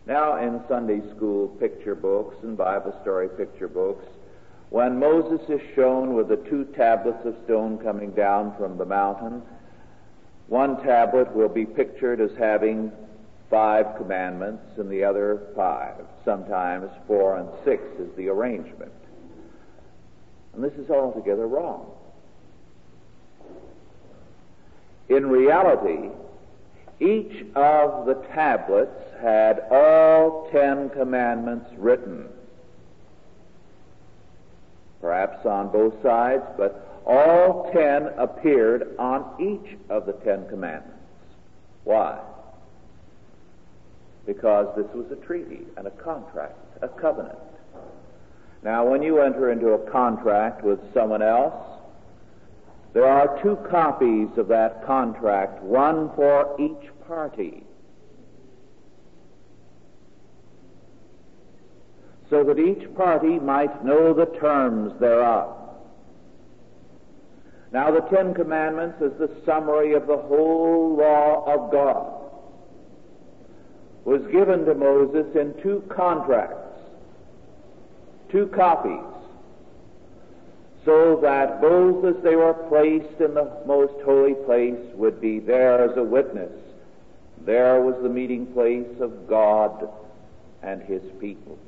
Now 0.05 0.37
in 0.37 0.61
Sunday 0.69 1.01
school 1.15 1.49
picture 1.59 1.95
books 1.95 2.37
and 2.43 2.55
Bible 2.55 2.95
story 3.01 3.27
picture 3.27 3.67
books, 3.67 4.05
when 4.69 4.99
Moses 4.99 5.41
is 5.49 5.61
shown 5.75 6.13
with 6.13 6.27
the 6.27 6.35
two 6.35 6.65
tablets 6.75 7.25
of 7.25 7.35
stone 7.45 7.77
coming 7.77 8.11
down 8.11 8.55
from 8.57 8.77
the 8.77 8.85
mountain, 8.85 9.41
one 10.47 10.81
tablet 10.83 11.33
will 11.33 11.49
be 11.49 11.65
pictured 11.65 12.19
as 12.19 12.31
having 12.37 12.91
five 13.49 13.95
commandments 13.97 14.63
and 14.77 14.89
the 14.89 15.03
other 15.03 15.47
five. 15.55 15.95
Sometimes 16.25 16.89
four 17.07 17.37
and 17.37 17.49
six 17.63 17.81
is 17.99 18.13
the 18.17 18.27
arrangement. 18.27 18.91
And 20.53 20.63
this 20.63 20.73
is 20.73 20.89
altogether 20.89 21.47
wrong. 21.47 21.91
In 25.07 25.27
reality, 25.27 26.09
each 26.99 27.45
of 27.55 28.05
the 28.05 28.15
tablets 28.33 28.99
had 29.21 29.61
all 29.71 30.49
ten 30.51 30.89
commandments 30.89 31.69
written 31.77 32.27
perhaps 35.01 35.45
on 35.45 35.69
both 35.71 35.93
sides, 36.01 36.43
but 36.57 37.01
all 37.05 37.71
ten 37.71 38.07
appeared 38.17 38.95
on 38.99 39.25
each 39.39 39.77
of 39.89 40.05
the 40.05 40.13
Ten 40.13 40.47
Commandments. 40.49 40.93
Why? 41.83 42.19
Because 44.25 44.75
this 44.75 44.87
was 44.93 45.09
a 45.11 45.25
treaty 45.25 45.61
and 45.77 45.87
a 45.87 45.91
contract, 45.91 46.57
a 46.81 46.89
covenant. 46.89 47.37
Now, 48.63 48.85
when 48.85 49.01
you 49.01 49.21
enter 49.21 49.51
into 49.51 49.69
a 49.69 49.91
contract 49.91 50.63
with 50.63 50.79
someone 50.93 51.21
else, 51.21 51.53
there 52.93 53.05
are 53.05 53.41
two 53.41 53.57
copies 53.69 54.27
of 54.37 54.47
that 54.47 54.83
contract, 54.85 55.61
one 55.61 56.09
for 56.15 56.55
each 56.59 56.89
party. 57.07 57.63
So 62.29 62.43
that 62.43 62.59
each 62.59 62.93
party 62.95 63.39
might 63.39 63.83
know 63.85 64.13
the 64.13 64.25
terms 64.39 64.93
thereof. 64.99 65.55
Now, 67.71 67.91
the 67.91 68.01
Ten 68.01 68.33
Commandments 68.33 69.01
is 69.01 69.11
the 69.19 69.29
summary 69.45 69.93
of 69.93 70.07
the 70.07 70.17
whole 70.17 70.95
law 70.97 71.43
of 71.45 71.71
God. 71.71 72.13
Was 74.05 74.21
given 74.31 74.65
to 74.65 74.73
Moses 74.73 75.35
in 75.35 75.53
two 75.61 75.83
contracts, 75.89 76.79
two 78.31 78.47
copies, 78.47 79.03
so 80.85 81.19
that 81.21 81.59
both 81.59 82.05
as 82.05 82.23
they 82.23 82.37
were 82.37 82.53
placed 82.69 83.19
in 83.19 83.33
the 83.33 83.51
most 83.65 84.01
holy 84.05 84.33
place 84.45 84.79
would 84.93 85.19
be 85.19 85.39
there 85.39 85.83
as 85.83 85.97
a 85.97 86.03
witness. 86.03 86.53
There 87.45 87.81
was 87.81 88.01
the 88.01 88.07
meeting 88.07 88.45
place 88.47 88.87
of 89.01 89.27
God 89.27 89.89
and 90.63 90.81
His 90.81 91.01
people. 91.19 91.59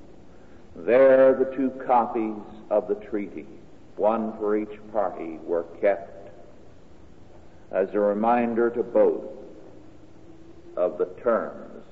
There 0.85 1.35
the 1.35 1.55
two 1.55 1.71
copies 1.85 2.41
of 2.69 2.87
the 2.87 2.95
treaty, 2.95 3.45
one 3.97 4.31
for 4.37 4.55
each 4.55 4.79
party, 4.93 5.37
were 5.43 5.63
kept 5.81 6.29
as 7.71 7.89
a 7.93 7.99
reminder 7.99 8.69
to 8.69 8.81
both 8.81 9.25
of 10.77 10.97
the 10.97 11.05
terms 11.21 11.83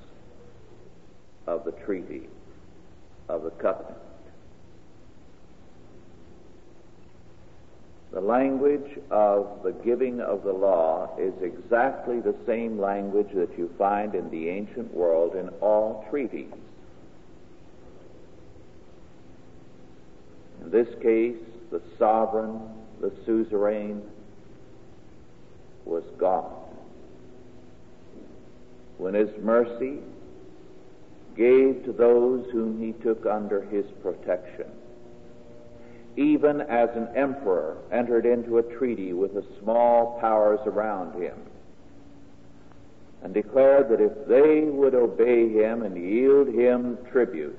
of 1.46 1.64
the 1.64 1.72
treaty, 1.72 2.28
of 3.28 3.42
the 3.42 3.50
covenant. 3.50 3.98
The 8.10 8.20
language 8.22 8.98
of 9.10 9.62
the 9.62 9.72
giving 9.72 10.20
of 10.22 10.44
the 10.44 10.52
law 10.52 11.14
is 11.18 11.34
exactly 11.42 12.20
the 12.20 12.34
same 12.46 12.80
language 12.80 13.28
that 13.34 13.56
you 13.58 13.70
find 13.76 14.14
in 14.14 14.30
the 14.30 14.48
ancient 14.48 14.94
world 14.94 15.36
in 15.36 15.50
all 15.60 16.06
treaties. 16.08 16.52
In 20.68 20.84
this 20.84 20.94
case, 21.00 21.38
the 21.70 21.80
sovereign, 21.98 22.60
the 23.00 23.10
suzerain, 23.24 24.02
was 25.86 26.04
God. 26.18 26.52
When 28.98 29.14
His 29.14 29.30
mercy 29.42 30.00
gave 31.34 31.86
to 31.86 31.92
those 31.92 32.50
whom 32.50 32.78
He 32.82 32.92
took 33.02 33.24
under 33.24 33.62
His 33.62 33.86
protection, 34.02 34.66
even 36.18 36.60
as 36.60 36.90
an 36.94 37.08
emperor 37.16 37.78
entered 37.90 38.26
into 38.26 38.58
a 38.58 38.62
treaty 38.62 39.14
with 39.14 39.32
the 39.32 39.46
small 39.62 40.18
powers 40.20 40.60
around 40.66 41.18
him, 41.18 41.38
and 43.22 43.32
declared 43.32 43.88
that 43.88 44.02
if 44.02 44.26
they 44.26 44.64
would 44.64 44.94
obey 44.94 45.48
him 45.48 45.82
and 45.82 45.96
yield 45.96 46.48
him 46.48 46.98
tribute, 47.10 47.58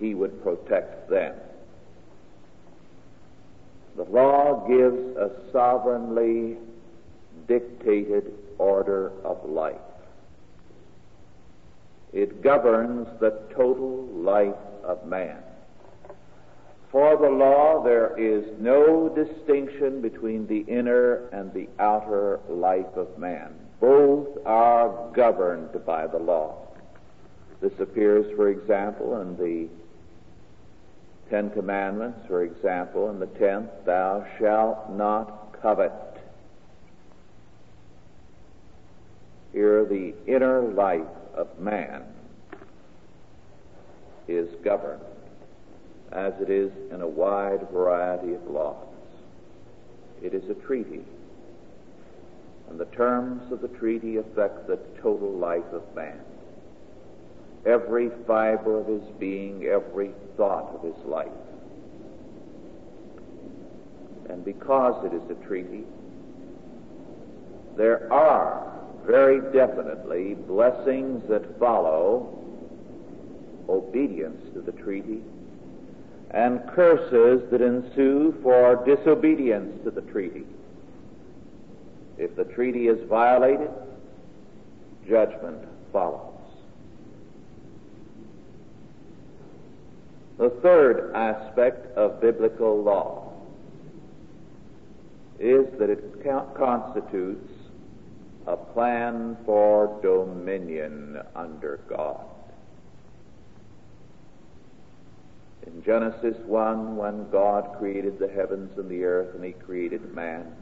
he 0.00 0.14
would 0.14 0.42
protect 0.42 1.10
them. 1.10 1.34
The 3.98 4.04
law 4.04 4.64
gives 4.68 5.16
a 5.16 5.32
sovereignly 5.50 6.56
dictated 7.48 8.32
order 8.56 9.10
of 9.24 9.44
life. 9.44 9.74
It 12.12 12.40
governs 12.40 13.08
the 13.18 13.42
total 13.52 14.06
life 14.14 14.54
of 14.84 15.04
man. 15.04 15.38
For 16.92 17.16
the 17.16 17.28
law, 17.28 17.82
there 17.82 18.16
is 18.16 18.44
no 18.60 19.08
distinction 19.08 20.00
between 20.00 20.46
the 20.46 20.60
inner 20.60 21.26
and 21.32 21.52
the 21.52 21.68
outer 21.80 22.38
life 22.48 22.94
of 22.94 23.18
man. 23.18 23.52
Both 23.80 24.28
are 24.46 25.10
governed 25.12 25.84
by 25.84 26.06
the 26.06 26.20
law. 26.20 26.68
This 27.60 27.72
appears, 27.80 28.26
for 28.36 28.48
example, 28.48 29.20
in 29.22 29.36
the 29.36 29.68
Ten 31.30 31.50
Commandments, 31.50 32.20
for 32.26 32.42
example, 32.42 33.10
in 33.10 33.18
the 33.18 33.26
tenth, 33.26 33.70
thou 33.84 34.26
shalt 34.38 34.90
not 34.92 35.60
covet. 35.60 35.92
Here, 39.52 39.84
the 39.84 40.14
inner 40.26 40.62
life 40.62 41.02
of 41.34 41.58
man 41.58 42.04
is 44.26 44.48
governed, 44.64 45.02
as 46.12 46.32
it 46.40 46.48
is 46.48 46.72
in 46.90 47.02
a 47.02 47.08
wide 47.08 47.66
variety 47.72 48.34
of 48.34 48.46
laws. 48.46 48.86
It 50.22 50.32
is 50.32 50.48
a 50.48 50.54
treaty, 50.54 51.04
and 52.70 52.80
the 52.80 52.86
terms 52.86 53.52
of 53.52 53.60
the 53.60 53.68
treaty 53.68 54.16
affect 54.16 54.66
the 54.66 54.78
total 55.02 55.32
life 55.32 55.72
of 55.72 55.82
man 55.94 56.20
every 57.68 58.10
fiber 58.26 58.80
of 58.80 58.86
his 58.86 59.02
being, 59.18 59.64
every 59.66 60.10
thought 60.36 60.74
of 60.74 60.82
his 60.82 61.04
life. 61.04 61.28
And 64.30 64.44
because 64.44 65.04
it 65.04 65.14
is 65.14 65.22
a 65.30 65.46
treaty, 65.46 65.84
there 67.76 68.12
are 68.12 68.72
very 69.06 69.40
definitely 69.52 70.34
blessings 70.34 71.22
that 71.28 71.58
follow 71.58 72.34
obedience 73.68 74.42
to 74.54 74.60
the 74.60 74.72
treaty 74.72 75.20
and 76.30 76.60
curses 76.74 77.48
that 77.50 77.62
ensue 77.62 78.34
for 78.42 78.82
disobedience 78.84 79.82
to 79.84 79.90
the 79.90 80.02
treaty. 80.02 80.44
If 82.18 82.36
the 82.36 82.44
treaty 82.44 82.88
is 82.88 82.98
violated, 83.08 83.70
judgment 85.08 85.58
follows. 85.92 86.27
The 90.38 90.50
third 90.62 91.12
aspect 91.14 91.96
of 91.96 92.20
biblical 92.20 92.80
law 92.80 93.32
is 95.40 95.66
that 95.78 95.90
it 95.90 96.22
constitutes 96.56 97.50
a 98.46 98.56
plan 98.56 99.36
for 99.44 99.98
dominion 100.00 101.18
under 101.34 101.80
God. 101.88 102.24
In 105.66 105.82
Genesis 105.82 106.36
1, 106.46 106.96
when 106.96 107.28
God 107.30 107.76
created 107.78 108.18
the 108.20 108.28
heavens 108.28 108.78
and 108.78 108.88
the 108.88 109.04
earth 109.04 109.34
and 109.34 109.44
He 109.44 109.52
created 109.52 110.14
man, 110.14 110.54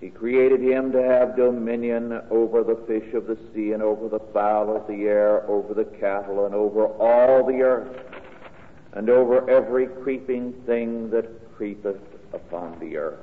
He 0.00 0.10
created 0.10 0.60
him 0.60 0.92
to 0.92 1.02
have 1.02 1.36
dominion 1.36 2.20
over 2.30 2.62
the 2.62 2.76
fish 2.86 3.14
of 3.14 3.26
the 3.26 3.36
sea 3.52 3.72
and 3.72 3.82
over 3.82 4.08
the 4.08 4.20
fowl 4.32 4.74
of 4.76 4.86
the 4.86 5.04
air, 5.04 5.44
over 5.50 5.74
the 5.74 5.84
cattle 5.84 6.46
and 6.46 6.54
over 6.54 6.86
all 6.86 7.44
the 7.44 7.62
earth, 7.62 7.96
and 8.92 9.10
over 9.10 9.48
every 9.50 9.86
creeping 9.86 10.52
thing 10.66 11.10
that 11.10 11.54
creepeth 11.56 12.00
upon 12.32 12.78
the 12.78 12.96
earth. 12.96 13.18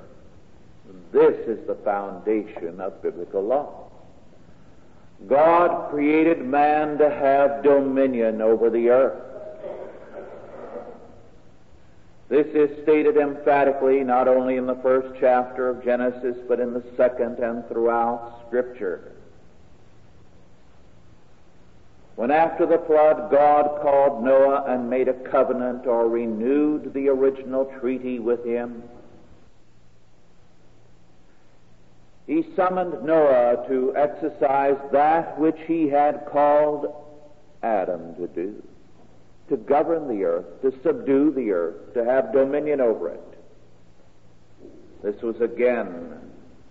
This 1.14 1.38
is 1.48 1.66
the 1.66 1.76
foundation 1.76 2.82
of 2.82 3.02
biblical 3.02 3.42
law. 3.42 3.90
God 5.28 5.90
created 5.92 6.46
man 6.46 6.98
to 6.98 7.10
have 7.10 7.64
dominion 7.64 8.42
over 8.42 8.70
the 8.70 8.90
earth. 8.90 9.35
This 12.28 12.48
is 12.48 12.82
stated 12.84 13.18
emphatically 13.18 14.04
not 14.04 14.28
only 14.28 14.58
in 14.58 14.66
the 14.66 14.80
first 14.82 15.20
chapter 15.20 15.70
of 15.70 15.84
Genesis, 15.84 16.36
but 16.48 16.60
in 16.60 16.74
the 16.74 16.84
second 16.98 17.38
and 17.38 17.68
throughout 17.68 18.46
Scripture. 18.48 19.12
When 22.16 22.32
after 22.32 22.66
the 22.66 22.80
flood 22.88 23.30
God 23.30 23.82
called 23.82 24.24
Noah 24.24 24.64
and 24.68 24.90
made 24.90 25.08
a 25.08 25.14
covenant 25.14 25.86
or 25.86 26.10
renewed 26.10 26.94
the 26.94 27.10
original 27.10 27.66
treaty 27.80 28.20
with 28.20 28.44
him, 28.44 28.84
he 32.26 32.48
summoned 32.56 33.04
Noah 33.04 33.68
to 33.68 33.96
exercise 33.96 34.78
that 34.92 35.38
which 35.38 35.58
he 35.68 35.90
had 35.90 36.26
called 36.32 36.92
Adam 37.62 38.16
to 38.16 38.28
do 38.28 38.64
to 39.50 39.58
govern 39.58 40.08
the 40.08 40.24
earth, 40.24 40.62
to 40.62 40.74
subdue 40.82 41.32
the 41.32 41.52
earth, 41.52 41.94
to 41.94 42.04
have 42.04 42.34
dominion 42.34 42.82
over 42.82 43.10
it. 43.10 43.22
This 45.04 45.22
was 45.22 45.40
again 45.40 46.20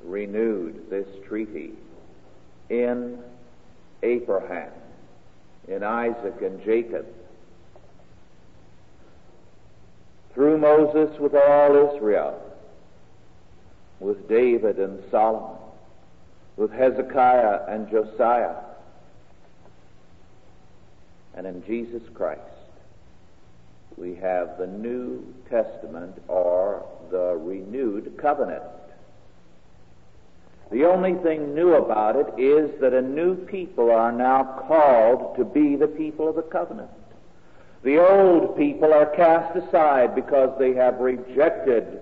renewed, 0.02 0.90
this 0.90 1.06
treaty, 1.26 1.72
in 2.68 3.18
Abraham, 4.02 4.72
in 5.68 5.82
Isaac 5.82 6.42
and 6.42 6.62
Jacob, 6.64 7.06
through 10.32 10.58
Moses 10.58 11.16
with 11.20 11.34
all 11.34 11.94
Israel, 11.94 12.40
with 14.00 14.28
David 14.28 14.80
and 14.80 15.00
Solomon, 15.12 15.56
with 16.56 16.72
Hezekiah 16.72 17.66
and 17.68 17.88
Josiah, 17.88 18.56
and 21.36 21.46
in 21.46 21.64
Jesus 21.64 22.02
Christ. 22.14 22.40
We 23.96 24.14
have 24.16 24.58
the 24.58 24.66
New 24.66 25.24
Testament 25.48 26.20
or 26.28 26.86
the 27.10 27.36
renewed 27.36 28.16
covenant. 28.18 28.62
The 30.70 30.84
only 30.84 31.14
thing 31.22 31.54
new 31.54 31.74
about 31.74 32.16
it 32.16 32.40
is 32.40 32.80
that 32.80 32.94
a 32.94 33.02
new 33.02 33.36
people 33.36 33.90
are 33.90 34.10
now 34.10 34.64
called 34.66 35.36
to 35.36 35.44
be 35.44 35.76
the 35.76 35.86
people 35.86 36.28
of 36.28 36.36
the 36.36 36.42
covenant. 36.42 36.90
The 37.82 37.98
old 37.98 38.56
people 38.56 38.92
are 38.92 39.06
cast 39.06 39.56
aside 39.56 40.14
because 40.14 40.58
they 40.58 40.72
have 40.72 40.98
rejected 41.00 42.00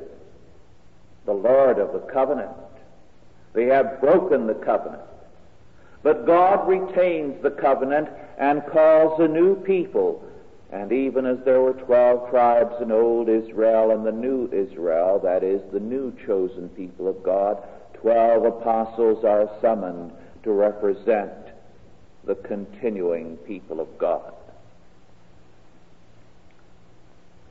the 1.26 1.32
Lord 1.32 1.78
of 1.78 1.92
the 1.92 2.00
covenant. 2.12 2.50
They 3.52 3.66
have 3.66 4.00
broken 4.00 4.46
the 4.46 4.54
covenant. 4.54 5.02
But 6.02 6.24
God 6.24 6.68
retains 6.68 7.42
the 7.42 7.50
covenant 7.50 8.08
and 8.38 8.64
calls 8.66 9.20
a 9.20 9.28
new 9.28 9.56
people. 9.56 10.24
And 10.72 10.90
even 10.90 11.26
as 11.26 11.38
there 11.44 11.60
were 11.60 11.74
twelve 11.74 12.30
tribes 12.30 12.80
in 12.80 12.90
old 12.90 13.28
Israel 13.28 13.90
and 13.90 14.06
the 14.06 14.10
new 14.10 14.48
Israel, 14.50 15.20
that 15.22 15.44
is, 15.44 15.60
the 15.70 15.78
new 15.78 16.16
chosen 16.26 16.70
people 16.70 17.08
of 17.08 17.22
God, 17.22 17.62
twelve 17.92 18.46
apostles 18.46 19.22
are 19.22 19.50
summoned 19.60 20.12
to 20.44 20.50
represent 20.50 21.30
the 22.24 22.36
continuing 22.36 23.36
people 23.38 23.80
of 23.80 23.98
God. 23.98 24.32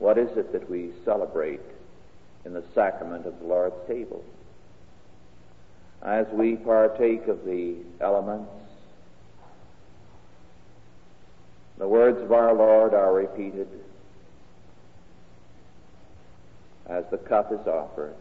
What 0.00 0.18
is 0.18 0.36
it 0.36 0.52
that 0.52 0.68
we 0.68 0.90
celebrate 1.04 1.60
in 2.44 2.54
the 2.54 2.64
sacrament 2.74 3.24
of 3.24 3.38
the 3.38 3.46
Lord's 3.46 3.86
table? 3.86 4.24
As 6.02 6.26
we 6.32 6.56
partake 6.56 7.28
of 7.28 7.44
the 7.44 7.76
elements, 8.00 8.50
the 11.82 11.88
words 11.88 12.22
of 12.22 12.30
our 12.30 12.54
Lord 12.54 12.94
are 12.94 13.12
repeated 13.12 13.66
as 16.86 17.02
the 17.10 17.18
cup 17.18 17.50
is 17.50 17.66
offered. 17.66 18.14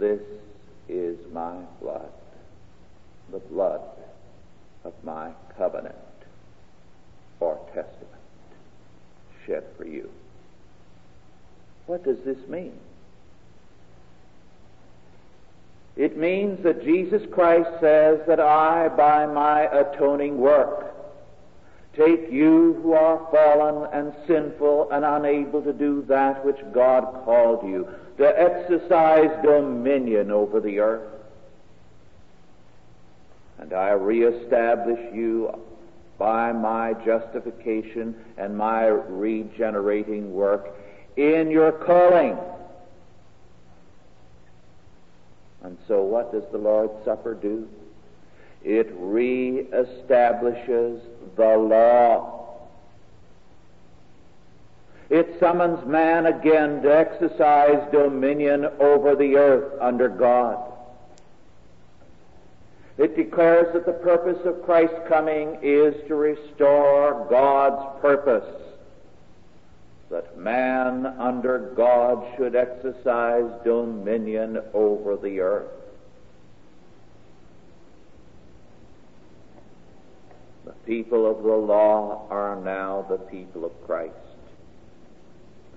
This 0.00 0.22
is 0.88 1.18
my 1.34 1.56
blood, 1.82 2.08
the 3.30 3.40
blood 3.40 3.82
of 4.84 4.94
my 5.04 5.32
covenant 5.58 5.96
or 7.40 7.60
testament, 7.74 8.22
shed 9.44 9.64
for 9.76 9.84
you. 9.86 10.08
What 11.84 12.04
does 12.04 12.20
this 12.24 12.38
mean? 12.48 12.72
It 15.94 16.16
means 16.16 16.62
that 16.62 16.82
Jesus 16.82 17.20
Christ 17.30 17.68
says 17.82 18.20
that 18.26 18.40
I, 18.40 18.88
by 18.88 19.26
my 19.26 19.64
atoning 19.64 20.38
work, 20.38 20.95
take 21.96 22.30
you 22.30 22.78
who 22.82 22.92
are 22.92 23.26
fallen 23.30 23.88
and 23.92 24.12
sinful 24.26 24.90
and 24.90 25.04
unable 25.04 25.62
to 25.62 25.72
do 25.72 26.04
that 26.08 26.44
which 26.44 26.58
God 26.72 27.24
called 27.24 27.66
you, 27.66 27.88
to 28.18 28.40
exercise 28.40 29.30
dominion 29.42 30.30
over 30.30 30.60
the 30.60 30.78
earth. 30.78 31.10
And 33.58 33.72
I 33.72 33.90
reestablish 33.90 35.00
you 35.14 35.52
by 36.18 36.52
my 36.52 36.92
justification 37.04 38.14
and 38.36 38.56
my 38.56 38.86
regenerating 38.86 40.32
work 40.32 40.74
in 41.16 41.50
your 41.50 41.72
calling. 41.72 42.38
And 45.62 45.76
so 45.88 46.04
what 46.04 46.32
does 46.32 46.44
the 46.52 46.58
Lord's 46.58 47.04
Supper 47.04 47.34
do? 47.34 47.68
It 48.62 48.96
reestablishes 49.00 51.00
the 51.36 51.56
law. 51.56 52.58
It 55.08 55.36
summons 55.38 55.86
man 55.86 56.26
again 56.26 56.82
to 56.82 56.96
exercise 56.96 57.86
dominion 57.92 58.66
over 58.80 59.14
the 59.14 59.36
earth 59.36 59.80
under 59.80 60.08
God. 60.08 60.72
It 62.98 63.14
declares 63.14 63.72
that 63.74 63.86
the 63.86 63.92
purpose 63.92 64.44
of 64.44 64.64
Christ's 64.64 65.06
coming 65.08 65.58
is 65.62 65.94
to 66.08 66.14
restore 66.14 67.26
God's 67.30 68.00
purpose 68.00 68.66
that 70.10 70.38
man 70.38 71.04
under 71.18 71.72
God 71.76 72.24
should 72.36 72.54
exercise 72.54 73.50
dominion 73.64 74.58
over 74.72 75.16
the 75.16 75.40
earth. 75.40 75.75
People 80.86 81.28
of 81.28 81.42
the 81.42 81.48
law 81.48 82.26
are 82.30 82.56
now 82.56 83.04
the 83.10 83.18
people 83.18 83.64
of 83.64 83.72
Christ. 83.86 84.14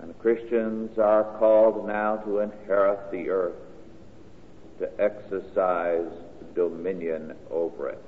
And 0.01 0.17
Christians 0.19 0.97
are 0.97 1.37
called 1.37 1.87
now 1.87 2.17
to 2.17 2.39
inherit 2.39 3.11
the 3.11 3.29
earth, 3.29 3.55
to 4.77 4.89
exercise 5.01 6.09
dominion 6.55 7.35
over 7.49 7.89
it. 7.89 8.03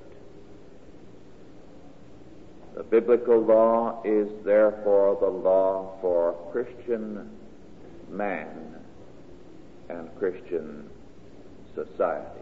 The 2.76 2.84
biblical 2.84 3.40
law 3.40 4.02
is 4.06 4.30
therefore 4.46 5.18
the 5.20 5.28
law 5.28 5.98
for 6.00 6.34
Christian 6.52 7.30
man 8.10 8.76
and 9.90 10.10
Christian 10.18 10.90
society. 11.76 12.41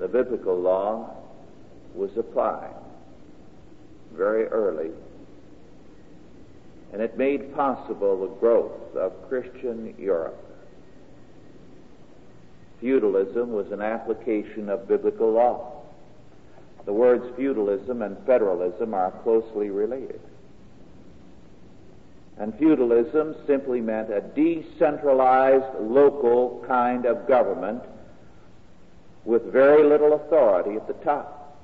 The 0.00 0.08
biblical 0.08 0.58
law 0.58 1.14
was 1.94 2.10
applied 2.16 2.72
very 4.14 4.46
early, 4.46 4.90
and 6.92 7.02
it 7.02 7.18
made 7.18 7.54
possible 7.54 8.20
the 8.22 8.34
growth 8.40 8.96
of 8.96 9.28
Christian 9.28 9.94
Europe. 9.98 10.42
Feudalism 12.80 13.52
was 13.52 13.70
an 13.72 13.82
application 13.82 14.70
of 14.70 14.88
biblical 14.88 15.32
law. 15.32 15.82
The 16.86 16.94
words 16.94 17.24
feudalism 17.36 18.00
and 18.00 18.16
federalism 18.24 18.94
are 18.94 19.10
closely 19.22 19.68
related. 19.68 20.20
And 22.38 22.56
feudalism 22.56 23.36
simply 23.46 23.82
meant 23.82 24.10
a 24.10 24.22
decentralized 24.22 25.78
local 25.78 26.64
kind 26.66 27.04
of 27.04 27.28
government 27.28 27.82
with 29.24 29.52
very 29.52 29.84
little 29.84 30.14
authority 30.14 30.76
at 30.76 30.86
the 30.86 30.94
top. 31.04 31.58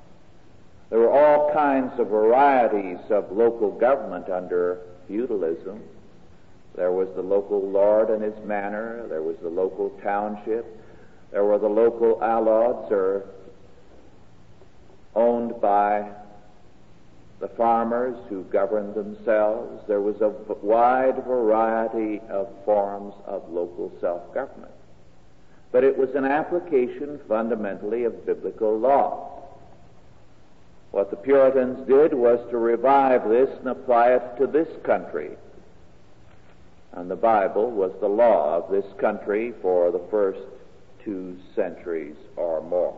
There 0.89 0.99
were 0.99 1.11
all 1.11 1.51
kinds 1.53 1.99
of 1.99 2.07
varieties 2.07 2.99
of 3.09 3.31
local 3.31 3.71
government 3.71 4.29
under 4.29 4.79
feudalism. 5.07 5.81
There 6.75 6.91
was 6.91 7.09
the 7.15 7.21
local 7.23 7.67
lord 7.67 8.09
and 8.09 8.21
his 8.21 8.37
manor, 8.45 9.05
there 9.07 9.23
was 9.23 9.35
the 9.41 9.49
local 9.49 9.89
township, 10.03 10.65
there 11.31 11.43
were 11.43 11.57
the 11.57 11.67
local 11.67 12.23
alods 12.23 12.91
or 12.91 13.25
owned 15.15 15.59
by 15.59 16.09
the 17.39 17.47
farmers 17.49 18.15
who 18.29 18.43
governed 18.43 18.95
themselves. 18.95 19.83
There 19.87 20.01
was 20.01 20.21
a 20.21 20.29
wide 20.63 21.23
variety 21.25 22.21
of 22.29 22.47
forms 22.65 23.13
of 23.25 23.49
local 23.49 23.91
self-government. 23.99 24.71
But 25.77 25.83
it 25.83 25.95
was 25.95 26.15
an 26.15 26.25
application 26.25 27.19
fundamentally 27.27 28.05
of 28.05 28.25
biblical 28.25 28.79
law. 28.79 29.43
What 30.89 31.11
the 31.11 31.17
Puritans 31.17 31.87
did 31.87 32.15
was 32.15 32.39
to 32.49 32.57
revive 32.57 33.29
this 33.29 33.47
and 33.59 33.67
apply 33.67 34.13
it 34.13 34.37
to 34.39 34.47
this 34.47 34.67
country. 34.83 35.37
And 36.93 37.11
the 37.11 37.15
Bible 37.15 37.69
was 37.69 37.91
the 37.99 38.07
law 38.07 38.55
of 38.55 38.71
this 38.71 38.91
country 38.97 39.53
for 39.61 39.91
the 39.91 40.01
first 40.09 40.39
two 41.05 41.37
centuries 41.53 42.15
or 42.35 42.63
more. 42.63 42.97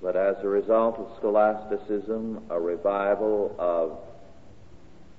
But 0.00 0.16
as 0.16 0.36
a 0.42 0.48
result 0.48 0.96
of 0.98 1.14
scholasticism, 1.18 2.42
a 2.48 2.58
revival 2.58 3.54
of 3.58 3.98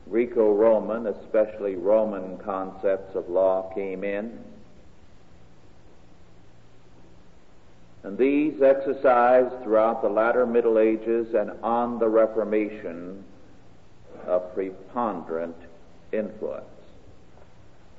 Greco-Roman, 0.09 1.07
especially 1.07 1.75
Roman 1.75 2.37
concepts 2.39 3.15
of 3.15 3.29
law 3.29 3.71
came 3.73 4.03
in. 4.03 4.39
And 8.03 8.17
these 8.17 8.61
exercised 8.61 9.63
throughout 9.63 10.01
the 10.01 10.09
latter 10.09 10.45
Middle 10.45 10.79
Ages 10.79 11.33
and 11.35 11.51
on 11.63 11.99
the 11.99 12.09
Reformation 12.09 13.23
a 14.27 14.39
preponderant 14.39 15.55
influence. 16.11 16.65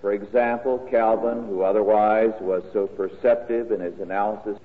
For 0.00 0.12
example, 0.12 0.86
Calvin, 0.90 1.46
who 1.46 1.62
otherwise 1.62 2.32
was 2.40 2.64
so 2.72 2.88
perceptive 2.88 3.70
in 3.70 3.80
his 3.80 3.98
analysis 4.00 4.58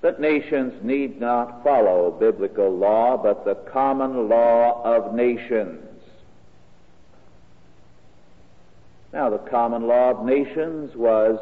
that 0.00 0.20
nations 0.20 0.72
need 0.82 1.20
not 1.20 1.62
follow 1.64 2.10
biblical 2.10 2.70
law, 2.70 3.16
but 3.16 3.44
the 3.44 3.54
common 3.70 4.28
law 4.28 4.82
of 4.84 5.14
nations. 5.14 5.80
Now, 9.12 9.28
the 9.28 9.38
common 9.38 9.86
law 9.86 10.10
of 10.10 10.24
nations 10.24 10.96
was 10.96 11.38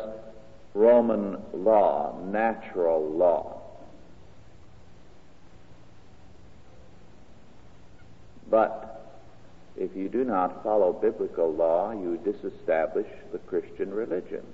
Roman 0.74 1.38
law, 1.52 2.18
natural 2.24 3.08
law. 3.10 3.60
But 8.50 9.00
if 9.76 9.94
you 9.94 10.08
do 10.08 10.24
not 10.24 10.64
follow 10.64 10.92
biblical 10.92 11.52
law, 11.52 11.92
you 11.92 12.18
disestablish 12.24 13.06
the 13.32 13.38
Christian 13.38 13.94
religion. 13.94 14.44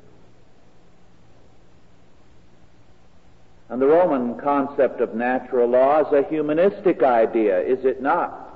And 3.69 3.81
the 3.81 3.87
Roman 3.87 4.39
concept 4.39 5.01
of 5.01 5.15
natural 5.15 5.69
law 5.69 6.07
is 6.07 6.13
a 6.13 6.29
humanistic 6.29 7.03
idea, 7.03 7.61
is 7.61 7.85
it 7.85 8.01
not? 8.01 8.56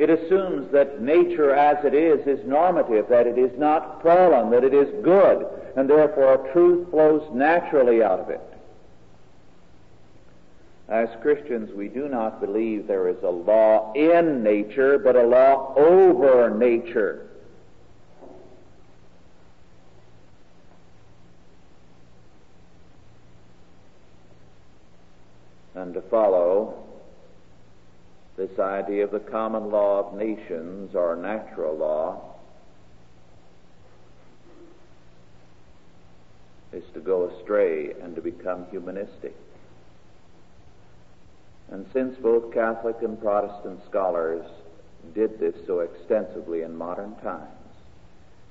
It 0.00 0.08
assumes 0.08 0.72
that 0.72 1.02
nature 1.02 1.54
as 1.54 1.84
it 1.84 1.92
is 1.92 2.26
is 2.26 2.42
normative, 2.46 3.10
that 3.10 3.26
it 3.26 3.36
is 3.36 3.50
not 3.58 4.02
fallen, 4.02 4.48
that 4.48 4.64
it 4.64 4.72
is 4.72 4.88
good, 5.04 5.46
and 5.76 5.90
therefore 5.90 6.38
truth 6.54 6.88
flows 6.88 7.28
naturally 7.34 8.02
out 8.02 8.18
of 8.18 8.30
it. 8.30 8.40
As 10.88 11.10
Christians, 11.20 11.70
we 11.74 11.88
do 11.88 12.08
not 12.08 12.40
believe 12.40 12.86
there 12.86 13.10
is 13.10 13.22
a 13.22 13.28
law 13.28 13.92
in 13.92 14.42
nature, 14.42 14.98
but 14.98 15.16
a 15.16 15.22
law 15.22 15.74
over 15.76 16.48
nature. 16.48 17.26
and 25.74 25.94
to 25.94 26.02
follow 26.02 26.79
this 28.40 28.58
idea 28.58 29.04
of 29.04 29.10
the 29.10 29.20
common 29.20 29.70
law 29.70 29.98
of 29.98 30.16
nations 30.16 30.94
or 30.94 31.14
natural 31.14 31.76
law 31.76 32.22
is 36.72 36.82
to 36.94 37.00
go 37.00 37.28
astray 37.28 37.92
and 38.02 38.14
to 38.14 38.22
become 38.22 38.64
humanistic. 38.70 39.36
And 41.70 41.84
since 41.92 42.16
both 42.16 42.54
Catholic 42.54 42.96
and 43.02 43.20
Protestant 43.20 43.80
scholars 43.90 44.46
did 45.14 45.38
this 45.38 45.54
so 45.66 45.80
extensively 45.80 46.62
in 46.62 46.74
modern 46.74 47.16
times, 47.16 47.50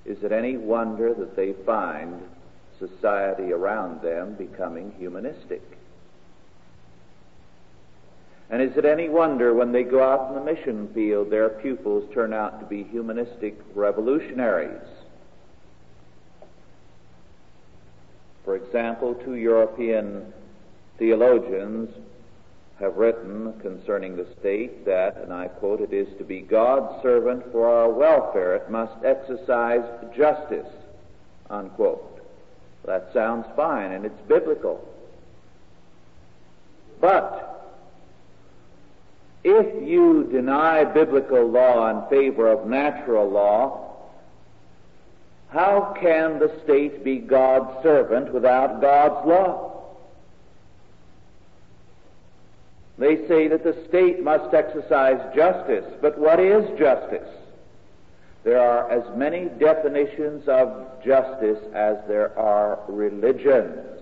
is 0.06 0.24
it 0.24 0.32
any 0.32 0.56
wonder 0.56 1.16
that 1.16 1.36
they 1.36 1.54
find 1.66 2.22
society 2.78 3.52
around 3.52 4.04
them 4.04 4.36
becoming 4.36 4.94
humanistic? 5.00 5.79
And 8.50 8.62
is 8.62 8.76
it 8.78 8.86
any 8.86 9.10
wonder 9.10 9.54
when 9.54 9.72
they 9.72 9.84
go 9.84 10.02
out 10.02 10.30
in 10.30 10.36
the 10.36 10.52
mission 10.52 10.90
field, 10.94 11.30
their 11.30 11.50
pupils 11.50 12.12
turn 12.14 12.34
out 12.34 12.60
to 12.60 12.66
be 12.66 12.84
humanistic 12.84 13.60
revolutionaries? 13.76 14.88
For 18.44 18.56
example, 18.56 19.14
two 19.14 19.36
European 19.36 20.34
theologians 20.98 21.90
have 22.80 22.96
written 22.96 23.54
concerning 23.62 24.16
the 24.16 24.26
state 24.40 24.86
that, 24.86 25.18
and 25.18 25.32
I 25.32 25.50
quote, 25.50 25.82
it 25.82 25.94
is 25.94 26.08
to 26.18 26.24
be 26.24 26.42
God's 26.42 27.04
servant 27.04 27.44
for 27.52 27.70
our 27.70 27.90
welfare. 27.90 28.56
It 28.56 28.72
must 28.72 28.94
exercise 29.04 29.84
justice, 30.16 30.68
unquote. 31.50 32.26
That 32.86 33.12
sounds 33.14 33.46
fine 33.56 33.92
and 33.92 34.06
it's 34.06 34.22
biblical. 34.28 34.88
But 37.00 37.49
if 39.44 39.88
you 39.88 40.28
deny 40.32 40.84
biblical 40.84 41.48
law 41.48 41.90
in 41.90 42.10
favor 42.10 42.52
of 42.52 42.68
natural 42.68 43.30
law, 43.30 43.90
how 45.50 45.96
can 46.00 46.40
the 46.40 46.52
state 46.64 47.04
be 47.04 47.18
God's 47.18 47.82
servant 47.82 48.34
without 48.34 48.82
God's 48.82 49.28
law? 49.28 49.70
They 52.98 53.28
say 53.28 53.48
that 53.48 53.64
the 53.64 53.78
state 53.88 54.22
must 54.22 54.54
exercise 54.54 55.20
justice, 55.34 55.86
but 56.02 56.20
what 56.20 56.40
is 56.40 56.78
justice? 56.78 57.30
There 58.44 58.60
are 58.60 58.92
as 58.92 59.04
many 59.18 59.46
definitions 59.58 60.48
of 60.48 61.02
justice 61.04 61.60
as 61.74 61.98
there 62.08 62.38
are 62.38 62.80
religions. 62.88 63.99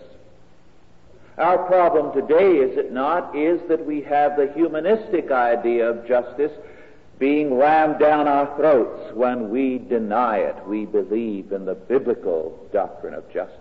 Our 1.37 1.59
problem 1.67 2.13
today, 2.13 2.57
is 2.57 2.77
it 2.77 2.91
not, 2.91 3.35
is 3.35 3.61
that 3.67 3.85
we 3.85 4.01
have 4.01 4.35
the 4.35 4.51
humanistic 4.53 5.29
idea 5.29 5.87
of 5.87 6.07
justice 6.07 6.51
being 7.19 7.53
rammed 7.53 7.99
down 7.99 8.27
our 8.27 8.55
throats 8.57 9.13
when 9.15 9.49
we 9.49 9.77
deny 9.77 10.37
it. 10.37 10.55
We 10.67 10.85
believe 10.85 11.51
in 11.51 11.65
the 11.65 11.75
biblical 11.75 12.67
doctrine 12.73 13.13
of 13.13 13.31
justice. 13.31 13.53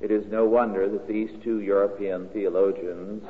It 0.00 0.10
is 0.10 0.26
no 0.30 0.46
wonder 0.46 0.88
that 0.88 1.06
these 1.06 1.30
two 1.44 1.60
European 1.60 2.28
theologians 2.30 3.24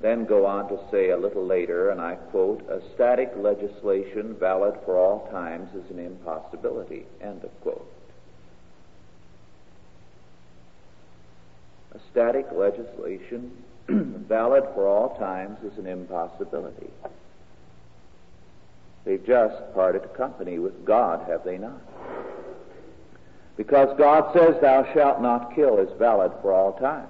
then 0.00 0.24
go 0.24 0.44
on 0.44 0.68
to 0.68 0.78
say 0.90 1.10
a 1.10 1.16
little 1.16 1.46
later, 1.46 1.90
and 1.90 2.00
I 2.00 2.16
quote, 2.16 2.68
a 2.68 2.82
static 2.94 3.32
legislation 3.36 4.34
valid 4.38 4.74
for 4.84 4.98
all 4.98 5.28
times 5.30 5.70
is 5.74 5.90
an 5.90 5.98
impossibility, 5.98 7.06
end 7.22 7.44
of 7.44 7.60
quote. 7.62 7.90
A 11.94 11.98
static 12.10 12.46
legislation 12.52 13.50
valid 13.88 14.64
for 14.74 14.86
all 14.86 15.16
times 15.18 15.58
is 15.64 15.78
an 15.78 15.86
impossibility. 15.86 16.90
They've 19.04 19.24
just 19.24 19.54
parted 19.74 20.14
company 20.14 20.58
with 20.58 20.84
God, 20.84 21.28
have 21.28 21.44
they 21.44 21.58
not? 21.58 21.80
Because 23.56 23.96
God 23.98 24.32
says, 24.32 24.56
Thou 24.60 24.92
shalt 24.94 25.20
not 25.20 25.54
kill 25.54 25.78
is 25.78 25.90
valid 25.98 26.32
for 26.42 26.52
all 26.52 26.72
time. 26.72 27.08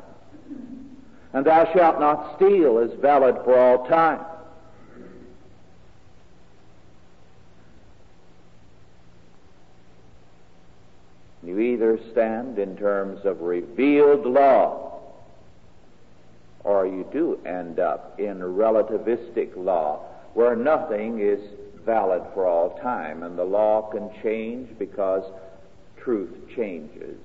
And 1.32 1.46
thou 1.46 1.72
shalt 1.72 1.98
not 2.00 2.36
steal 2.36 2.78
is 2.78 2.92
valid 3.00 3.36
for 3.44 3.58
all 3.58 3.86
time. 3.86 4.20
You 11.44 11.58
either 11.58 11.98
stand 12.12 12.58
in 12.58 12.76
terms 12.76 13.24
of 13.24 13.40
revealed 13.40 14.26
law 14.26 14.84
or 16.64 16.86
you 16.86 17.06
do 17.12 17.38
end 17.46 17.78
up 17.78 18.18
in 18.18 18.38
relativistic 18.38 19.54
law, 19.54 20.00
where 20.32 20.56
nothing 20.56 21.20
is 21.20 21.38
valid 21.84 22.22
for 22.32 22.46
all 22.46 22.78
time, 22.78 23.22
and 23.22 23.38
the 23.38 23.44
law 23.44 23.82
can 23.90 24.10
change 24.22 24.70
because 24.78 25.22
truth 26.02 26.32
changes. 26.56 27.18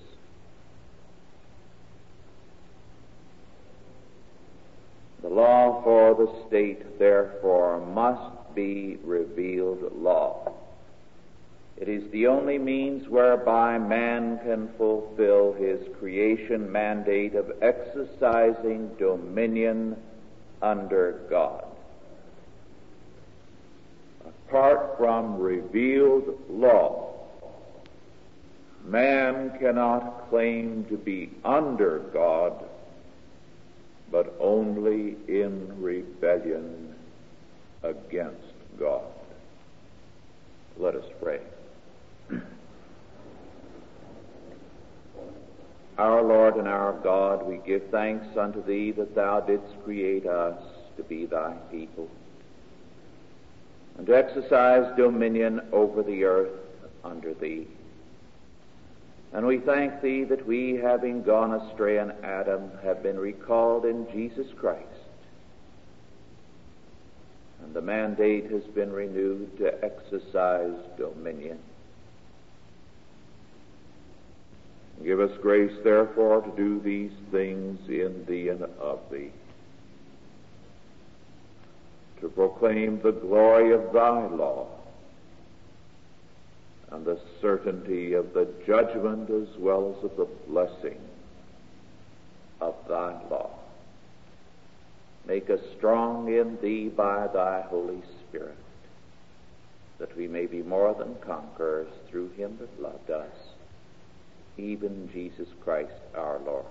The 5.22 5.30
law 5.30 5.82
for 5.84 6.16
the 6.16 6.48
state, 6.48 7.00
therefore, 7.00 7.80
must 7.80 8.56
be 8.56 8.98
revealed 9.04 9.92
law. 9.96 10.54
It 11.80 11.88
is 11.88 12.12
the 12.12 12.28
only 12.28 12.58
means 12.58 13.08
whereby 13.08 13.78
man 13.78 14.40
can 14.40 14.68
fulfill 14.78 15.54
his 15.54 15.80
creation 15.98 16.70
mandate 16.70 17.36
of 17.36 17.54
exercising 17.62 18.96
dominion 19.00 19.96
under 20.62 21.22
God. 21.30 21.66
Apart 24.26 24.98
from 24.98 25.40
revealed 25.40 26.38
law, 26.50 27.14
man 28.84 29.58
cannot 29.58 30.30
claim 30.30 30.84
to 30.90 30.98
be 30.98 31.30
under 31.46 32.00
God, 32.12 32.62
but 34.12 34.36
only 34.42 35.16
in 35.30 35.82
rebellion 35.82 36.94
against 37.84 38.54
God. 38.78 39.06
Let 40.78 40.96
us 40.96 41.06
pray. 41.22 41.40
Our 46.00 46.24
Lord 46.24 46.56
and 46.56 46.66
our 46.66 46.94
God, 47.04 47.46
we 47.46 47.58
give 47.58 47.90
thanks 47.92 48.38
unto 48.38 48.64
Thee 48.64 48.92
that 48.94 49.16
Thou 49.16 49.42
didst 49.42 49.84
create 49.84 50.26
us 50.26 50.58
to 50.96 51.04
be 51.04 51.26
Thy 51.26 51.52
people 51.70 52.10
and 53.98 54.08
to 54.08 54.16
exercise 54.16 54.96
dominion 54.96 55.60
over 55.74 56.02
the 56.02 56.24
earth 56.24 56.58
under 57.04 57.34
Thee. 57.34 57.68
And 59.34 59.46
we 59.46 59.60
thank 59.60 60.02
Thee 60.02 60.24
that 60.24 60.48
we, 60.48 60.76
having 60.76 61.22
gone 61.22 61.54
astray 61.54 61.98
in 61.98 62.12
Adam, 62.24 62.72
have 62.82 63.04
been 63.04 63.20
recalled 63.20 63.84
in 63.84 64.10
Jesus 64.14 64.48
Christ. 64.56 64.86
And 67.62 67.74
the 67.74 67.82
mandate 67.82 68.50
has 68.52 68.64
been 68.64 68.94
renewed 68.94 69.58
to 69.58 69.84
exercise 69.84 70.78
dominion. 70.98 71.60
Give 75.04 75.22
us 75.22 75.32
grace, 75.42 75.72
therefore, 75.84 76.42
to 76.42 76.52
do 76.58 76.80
these 76.82 77.12
things 77.32 77.80
in 77.88 78.26
thee 78.28 78.50
and 78.50 78.64
of 78.64 79.00
thee, 79.10 79.32
to 82.20 82.28
proclaim 82.28 83.00
the 83.02 83.14
glory 83.14 83.72
of 83.72 83.94
thy 83.94 84.28
law 84.28 84.68
and 86.92 87.06
the 87.06 87.20
certainty 87.40 88.14
of 88.14 88.34
the 88.34 88.48
judgment 88.68 89.30
as 89.30 89.48
well 89.58 89.96
as 89.98 90.04
of 90.04 90.18
the 90.18 90.28
blessing 90.48 91.00
of 92.60 92.76
thy 92.90 93.12
law. 93.30 93.52
Make 95.26 95.50
us 95.50 95.62
strong 95.78 96.34
in 96.34 96.58
thee 96.62 96.90
by 96.90 97.28
thy 97.28 97.62
Holy 97.62 98.02
Spirit, 98.28 98.58
that 99.98 100.16
we 100.18 100.28
may 100.28 100.46
be 100.46 100.62
more 100.62 100.94
than 100.94 101.16
conquerors 101.22 101.92
through 102.10 102.30
him 102.32 102.58
that 102.60 102.82
loved 102.82 103.12
us 103.12 103.49
even 104.60 105.10
Jesus 105.14 105.48
Christ 105.64 105.94
our 106.16 106.40
Lord. 106.40 106.66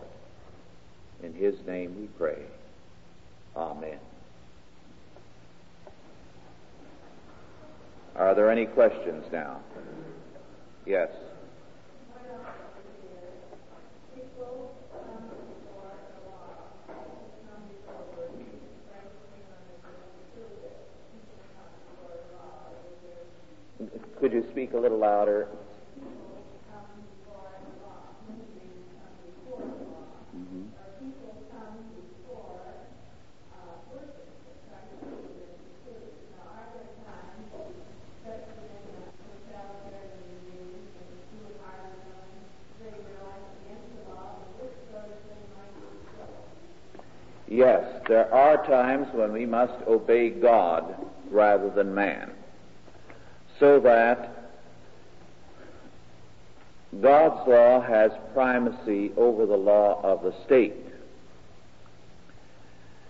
In 1.22 1.33
his 1.33 1.55
name 1.66 1.96
we 1.98 2.07
pray. 2.18 2.38
Amen. 3.57 3.98
Are 8.16 8.35
there 8.35 8.51
any 8.51 8.66
questions 8.66 9.24
now? 9.33 9.61
Yes. 10.87 11.09
Could 24.18 24.33
you 24.33 24.44
speak 24.51 24.72
a 24.72 24.77
little 24.79 24.98
louder? 24.98 25.48
Yes, 47.51 47.83
there 48.07 48.33
are 48.33 48.64
times 48.66 49.08
when 49.18 49.33
we 49.33 49.44
must 49.44 49.74
obey 49.87 50.31
God 50.31 50.94
rather 51.31 51.68
than 51.70 51.94
man, 51.94 52.31
so 53.61 53.81
that 53.81 54.52
God's 57.02 57.46
law 57.46 57.81
has 57.83 58.12
primacy 58.33 59.12
over 59.16 59.44
the 59.44 59.57
law 59.57 60.00
of 60.02 60.22
the 60.22 60.35
state. 60.46 60.74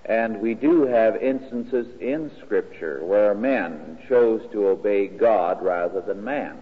And 0.05 0.41
we 0.41 0.55
do 0.55 0.87
have 0.87 1.17
instances 1.17 1.87
in 2.01 2.31
Scripture 2.45 3.05
where 3.05 3.35
men 3.35 3.99
chose 4.09 4.41
to 4.53 4.69
obey 4.69 5.07
God 5.07 5.63
rather 5.63 6.01
than 6.01 6.25
man. 6.25 6.59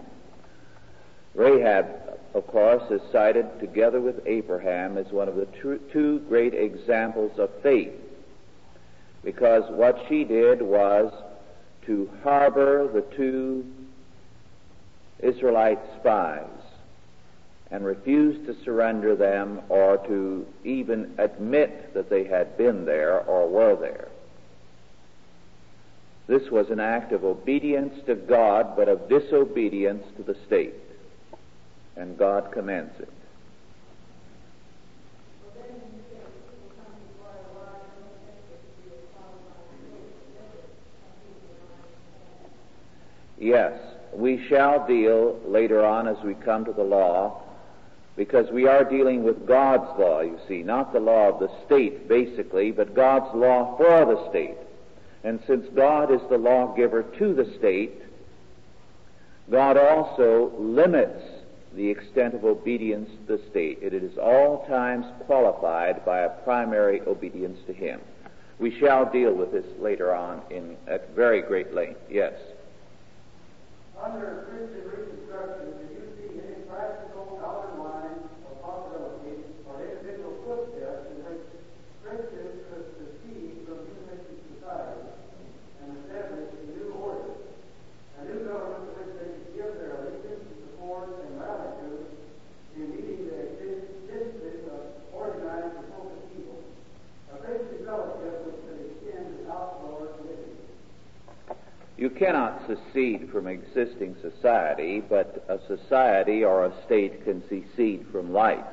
Rahab 1.33 1.85
of 2.37 2.45
course, 2.45 2.83
is 2.91 3.01
cited 3.11 3.59
together 3.59 3.99
with 3.99 4.21
Abraham 4.27 4.97
as 4.97 5.07
one 5.07 5.27
of 5.27 5.35
the 5.35 5.47
two 5.91 6.19
great 6.29 6.53
examples 6.53 7.31
of 7.39 7.49
faith. 7.63 7.93
Because 9.27 9.69
what 9.71 9.99
she 10.07 10.23
did 10.23 10.61
was 10.61 11.11
to 11.85 12.09
harbor 12.23 12.87
the 12.87 13.01
two 13.17 13.65
Israelite 15.19 15.81
spies 15.99 16.47
and 17.69 17.83
refused 17.83 18.45
to 18.45 18.55
surrender 18.63 19.17
them 19.17 19.59
or 19.67 19.97
to 20.07 20.47
even 20.63 21.13
admit 21.17 21.93
that 21.93 22.09
they 22.09 22.23
had 22.23 22.57
been 22.57 22.85
there 22.85 23.19
or 23.19 23.49
were 23.49 23.75
there. 23.75 24.07
This 26.27 26.49
was 26.49 26.69
an 26.69 26.79
act 26.79 27.11
of 27.11 27.25
obedience 27.25 27.95
to 28.05 28.15
God, 28.15 28.77
but 28.77 28.87
of 28.87 29.09
disobedience 29.09 30.05
to 30.15 30.23
the 30.23 30.37
state 30.45 30.73
and 31.97 32.17
God 32.17 32.53
commends 32.53 32.97
it. 32.97 33.11
Yes, 43.37 43.79
we 44.13 44.45
shall 44.47 44.85
deal 44.87 45.39
later 45.45 45.85
on 45.85 46.07
as 46.07 46.17
we 46.23 46.33
come 46.33 46.65
to 46.65 46.73
the 46.73 46.83
law, 46.83 47.43
because 48.15 48.49
we 48.51 48.67
are 48.67 48.83
dealing 48.83 49.23
with 49.23 49.45
God's 49.45 49.99
law, 49.99 50.21
you 50.21 50.39
see, 50.47 50.63
not 50.63 50.91
the 50.91 50.99
law 50.99 51.29
of 51.29 51.39
the 51.39 51.51
state, 51.65 52.07
basically, 52.07 52.71
but 52.71 52.95
God's 52.95 53.33
law 53.35 53.77
for 53.77 54.05
the 54.05 54.29
state. 54.29 54.57
And 55.23 55.39
since 55.45 55.67
God 55.75 56.11
is 56.11 56.21
the 56.29 56.37
lawgiver 56.37 57.03
to 57.03 57.33
the 57.33 57.53
state, 57.57 58.01
God 59.51 59.77
also 59.77 60.51
limits 60.57 61.23
the 61.75 61.89
extent 61.89 62.33
of 62.33 62.43
obedience 62.43 63.09
to 63.27 63.37
the 63.37 63.43
state. 63.49 63.79
It 63.81 63.93
is 63.93 64.17
all 64.17 64.65
times 64.67 65.05
qualified 65.25 66.03
by 66.03 66.19
a 66.21 66.29
primary 66.29 67.01
obedience 67.01 67.59
to 67.67 67.73
Him. 67.73 68.01
We 68.57 68.77
shall 68.79 69.11
deal 69.11 69.33
with 69.33 69.51
this 69.51 69.65
later 69.79 70.15
on 70.15 70.41
in 70.49 70.75
at 70.87 71.15
very 71.15 71.41
great 71.43 71.73
length. 71.73 71.99
Yes. 72.09 72.33
Under 73.97 74.45
Christian 74.45 74.85
Reconstruction, 74.93 75.73
do 75.73 75.85
you 75.89 76.05
see 76.13 76.29
any 76.37 76.69
practical 76.69 77.41
outline 77.41 78.29
or 78.45 78.53
possibility 78.61 79.41
or 79.65 79.81
individual 79.81 80.37
footsteps 80.45 81.09
in 81.11 81.25
which 81.25 81.43
Christians 82.05 82.61
could 82.69 82.85
secede 82.93 83.65
from 83.65 83.89
humanistic 83.89 84.37
society 84.53 85.01
and 85.81 85.97
establish 85.97 86.45
a 86.45 86.61
new 86.77 86.93
order, 86.93 87.41
a 88.21 88.29
new 88.29 88.45
government 88.45 88.85
to 88.85 88.91
which 89.01 89.13
they 89.17 89.29
could 89.33 89.49
give 89.57 89.71
their 89.81 89.93
allegiance, 89.97 90.45
support, 90.61 91.09
and 91.17 91.41
latitude 91.41 92.05
in 92.77 92.93
meeting 92.93 93.21
the 93.33 93.37
existence 93.49 94.61
of 94.77 95.09
organized 95.09 95.73
and 95.73 95.89
focused 95.89 96.29
people, 96.37 96.61
a 97.33 97.41
Christian 97.41 97.81
fellowship 97.81 98.45
which 98.45 98.61
could 98.61 98.77
extend 98.93 99.41
to 99.41 99.49
outdoor 99.49 100.21
living? 100.21 100.53
You 101.97 102.06
cannot 102.17 102.61
secede 102.67 103.29
from 103.31 103.47
existing 103.47 104.15
society, 104.21 105.01
but 105.01 105.45
a 105.47 105.59
society 105.67 106.43
or 106.43 106.65
a 106.65 106.83
state 106.85 107.23
can 107.23 107.43
secede 107.47 108.05
from 108.11 108.33
life. 108.33 108.65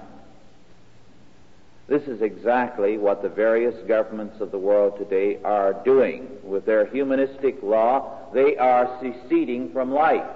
This 1.86 2.02
is 2.04 2.22
exactly 2.22 2.96
what 2.96 3.22
the 3.22 3.28
various 3.28 3.74
governments 3.86 4.40
of 4.40 4.50
the 4.50 4.58
world 4.58 4.98
today 4.98 5.38
are 5.44 5.74
doing. 5.84 6.28
With 6.42 6.64
their 6.64 6.86
humanistic 6.86 7.62
law, 7.62 8.30
they 8.32 8.56
are 8.56 8.98
seceding 9.02 9.70
from 9.72 9.92
life. 9.92 10.26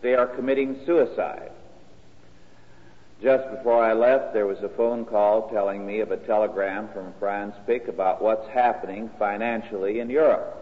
They 0.00 0.14
are 0.14 0.26
committing 0.26 0.80
suicide. 0.86 1.50
Just 3.20 3.50
before 3.50 3.84
I 3.84 3.92
left, 3.92 4.32
there 4.32 4.46
was 4.46 4.58
a 4.62 4.68
phone 4.68 5.04
call 5.04 5.48
telling 5.50 5.86
me 5.86 6.00
of 6.00 6.10
a 6.10 6.16
telegram 6.16 6.88
from 6.92 7.14
Franz 7.18 7.54
Pick 7.66 7.88
about 7.88 8.22
what's 8.22 8.48
happening 8.48 9.10
financially 9.18 10.00
in 10.00 10.10
Europe. 10.10 10.61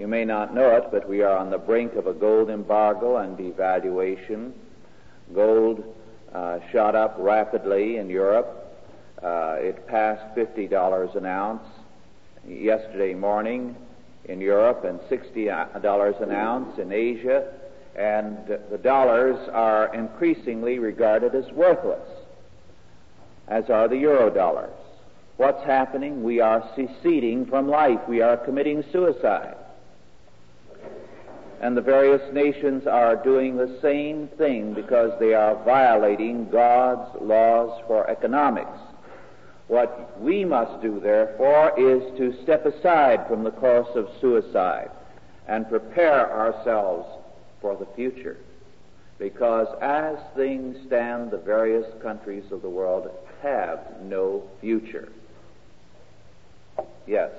You 0.00 0.08
may 0.08 0.24
not 0.24 0.54
know 0.54 0.76
it, 0.76 0.84
but 0.90 1.06
we 1.06 1.20
are 1.20 1.36
on 1.36 1.50
the 1.50 1.58
brink 1.58 1.92
of 1.92 2.06
a 2.06 2.14
gold 2.14 2.48
embargo 2.48 3.18
and 3.18 3.36
devaluation. 3.36 4.52
Gold 5.34 5.84
uh, 6.32 6.60
shot 6.72 6.94
up 6.94 7.16
rapidly 7.18 7.98
in 7.98 8.08
Europe. 8.08 8.80
Uh, 9.22 9.56
it 9.58 9.86
passed 9.86 10.34
$50 10.34 11.16
an 11.16 11.26
ounce 11.26 11.66
yesterday 12.48 13.12
morning 13.12 13.76
in 14.24 14.40
Europe 14.40 14.84
and 14.84 15.00
$60 15.00 16.22
an 16.22 16.30
ounce 16.30 16.78
in 16.78 16.92
Asia, 16.92 17.52
and 17.94 18.38
the 18.70 18.78
dollars 18.78 19.36
are 19.52 19.94
increasingly 19.94 20.78
regarded 20.78 21.34
as 21.34 21.52
worthless, 21.52 22.08
as 23.48 23.68
are 23.68 23.86
the 23.86 23.98
euro 23.98 24.30
dollars. 24.30 24.72
What's 25.36 25.62
happening? 25.66 26.22
We 26.22 26.40
are 26.40 26.66
seceding 26.74 27.44
from 27.44 27.68
life. 27.68 28.00
We 28.08 28.22
are 28.22 28.38
committing 28.38 28.82
suicide. 28.90 29.56
And 31.60 31.76
the 31.76 31.82
various 31.82 32.22
nations 32.32 32.86
are 32.86 33.22
doing 33.22 33.56
the 33.56 33.78
same 33.82 34.28
thing 34.38 34.72
because 34.72 35.12
they 35.20 35.34
are 35.34 35.62
violating 35.62 36.48
God's 36.48 37.20
laws 37.20 37.82
for 37.86 38.08
economics. 38.08 38.78
What 39.68 40.18
we 40.20 40.44
must 40.44 40.82
do, 40.82 41.00
therefore, 41.00 41.78
is 41.78 42.02
to 42.18 42.42
step 42.42 42.64
aside 42.64 43.28
from 43.28 43.44
the 43.44 43.50
course 43.50 43.94
of 43.94 44.08
suicide 44.20 44.90
and 45.46 45.68
prepare 45.68 46.32
ourselves 46.32 47.06
for 47.60 47.76
the 47.76 47.86
future. 47.94 48.38
Because 49.18 49.68
as 49.82 50.16
things 50.34 50.78
stand, 50.86 51.30
the 51.30 51.38
various 51.38 51.86
countries 52.02 52.50
of 52.50 52.62
the 52.62 52.70
world 52.70 53.10
have 53.42 53.80
no 54.02 54.42
future. 54.60 55.12
Yes. 57.06 57.30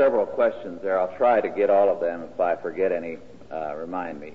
Several 0.00 0.24
questions 0.24 0.80
there. 0.82 0.98
I'll 0.98 1.14
try 1.18 1.42
to 1.42 1.50
get 1.50 1.68
all 1.68 1.90
of 1.90 2.00
them. 2.00 2.22
If 2.32 2.40
I 2.40 2.56
forget 2.56 2.90
any, 2.90 3.18
uh, 3.52 3.74
remind 3.76 4.18
me. 4.18 4.32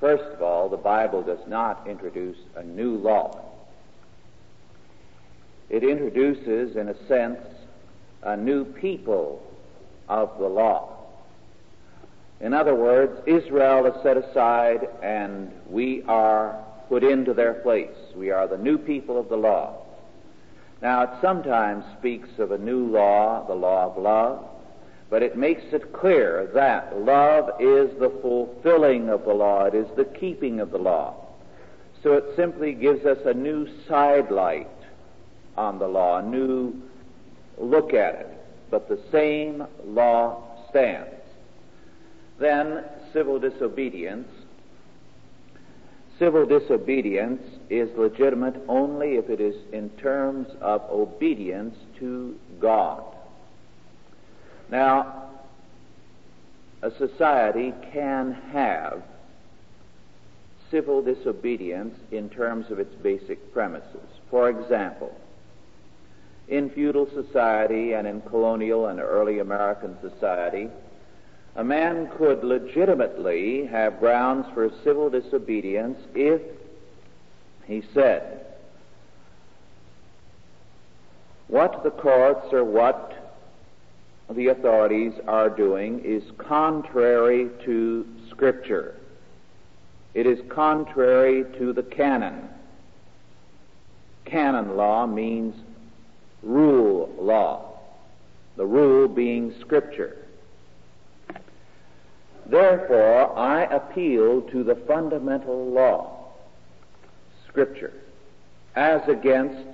First 0.00 0.24
of 0.32 0.40
all, 0.40 0.70
the 0.70 0.78
Bible 0.78 1.22
does 1.22 1.46
not 1.46 1.86
introduce 1.86 2.38
a 2.56 2.62
new 2.62 2.96
law. 2.96 3.38
It 5.68 5.84
introduces, 5.84 6.74
in 6.74 6.88
a 6.88 7.06
sense, 7.06 7.38
a 8.22 8.34
new 8.34 8.64
people 8.64 9.46
of 10.08 10.38
the 10.38 10.46
law. 10.46 10.96
In 12.40 12.54
other 12.54 12.74
words, 12.74 13.20
Israel 13.26 13.84
is 13.84 14.02
set 14.02 14.16
aside 14.16 14.88
and 15.02 15.52
we 15.68 16.02
are 16.04 16.64
put 16.88 17.04
into 17.04 17.34
their 17.34 17.54
place. 17.54 17.94
We 18.16 18.30
are 18.30 18.48
the 18.48 18.56
new 18.56 18.78
people 18.78 19.20
of 19.20 19.28
the 19.28 19.36
law. 19.36 19.84
Now, 20.80 21.02
it 21.02 21.10
sometimes 21.20 21.84
speaks 21.98 22.30
of 22.38 22.52
a 22.52 22.58
new 22.58 22.86
law, 22.86 23.46
the 23.46 23.54
law 23.54 23.90
of 23.90 24.02
love, 24.02 24.48
but 25.10 25.22
it 25.22 25.36
makes 25.36 25.62
it 25.72 25.92
clear 25.92 26.50
that 26.54 26.98
love 26.98 27.50
is 27.60 27.90
the 27.98 28.10
fulfilling 28.20 29.08
of 29.08 29.24
the 29.24 29.32
law, 29.32 29.64
it 29.64 29.74
is 29.74 29.86
the 29.96 30.04
keeping 30.04 30.60
of 30.60 30.70
the 30.70 30.78
law. 30.78 31.14
So 32.02 32.12
it 32.12 32.24
simply 32.36 32.72
gives 32.72 33.04
us 33.04 33.18
a 33.24 33.34
new 33.34 33.68
sidelight 33.88 34.68
on 35.56 35.78
the 35.78 35.88
law, 35.88 36.18
a 36.18 36.22
new 36.22 36.74
look 37.58 37.92
at 37.94 38.14
it. 38.14 38.28
But 38.70 38.88
the 38.88 39.00
same 39.10 39.66
law 39.84 40.42
stands. 40.70 41.10
Then 42.38 42.84
civil 43.12 43.38
disobedience. 43.40 44.28
Civil 46.18 46.46
disobedience 46.46 47.42
is 47.70 47.88
legitimate 47.96 48.62
only 48.68 49.16
if 49.16 49.30
it 49.30 49.40
is 49.40 49.54
in 49.72 49.88
terms 49.90 50.48
of 50.60 50.82
obedience 50.90 51.76
to 51.98 52.36
God. 52.60 53.02
Now, 54.70 55.30
a 56.82 56.90
society 56.92 57.72
can 57.92 58.32
have 58.52 59.02
civil 60.70 61.02
disobedience 61.02 61.98
in 62.10 62.28
terms 62.28 62.70
of 62.70 62.78
its 62.78 62.94
basic 62.96 63.52
premises. 63.52 64.08
For 64.30 64.48
example, 64.50 65.14
in 66.46 66.70
feudal 66.70 67.08
society 67.10 67.94
and 67.94 68.06
in 68.06 68.20
colonial 68.22 68.86
and 68.86 69.00
early 69.00 69.38
American 69.38 69.96
society, 70.00 70.68
a 71.56 71.64
man 71.64 72.08
could 72.16 72.44
legitimately 72.44 73.66
have 73.66 73.98
grounds 73.98 74.46
for 74.54 74.70
civil 74.84 75.10
disobedience 75.10 75.98
if 76.14 76.40
he 77.66 77.82
said, 77.92 78.46
what 81.48 81.82
the 81.82 81.90
courts 81.90 82.52
or 82.52 82.64
what 82.64 83.17
the 84.30 84.48
authorities 84.48 85.14
are 85.26 85.48
doing 85.48 86.00
is 86.04 86.22
contrary 86.36 87.48
to 87.64 88.06
Scripture. 88.30 88.94
It 90.14 90.26
is 90.26 90.38
contrary 90.50 91.44
to 91.58 91.72
the 91.72 91.82
canon. 91.82 92.48
Canon 94.24 94.76
law 94.76 95.06
means 95.06 95.54
rule 96.42 97.14
law, 97.18 97.78
the 98.56 98.66
rule 98.66 99.08
being 99.08 99.54
Scripture. 99.60 100.16
Therefore, 102.44 103.36
I 103.38 103.64
appeal 103.64 104.42
to 104.42 104.62
the 104.62 104.74
fundamental 104.74 105.70
law, 105.70 106.32
Scripture, 107.46 107.92
as 108.76 109.06
against 109.08 109.66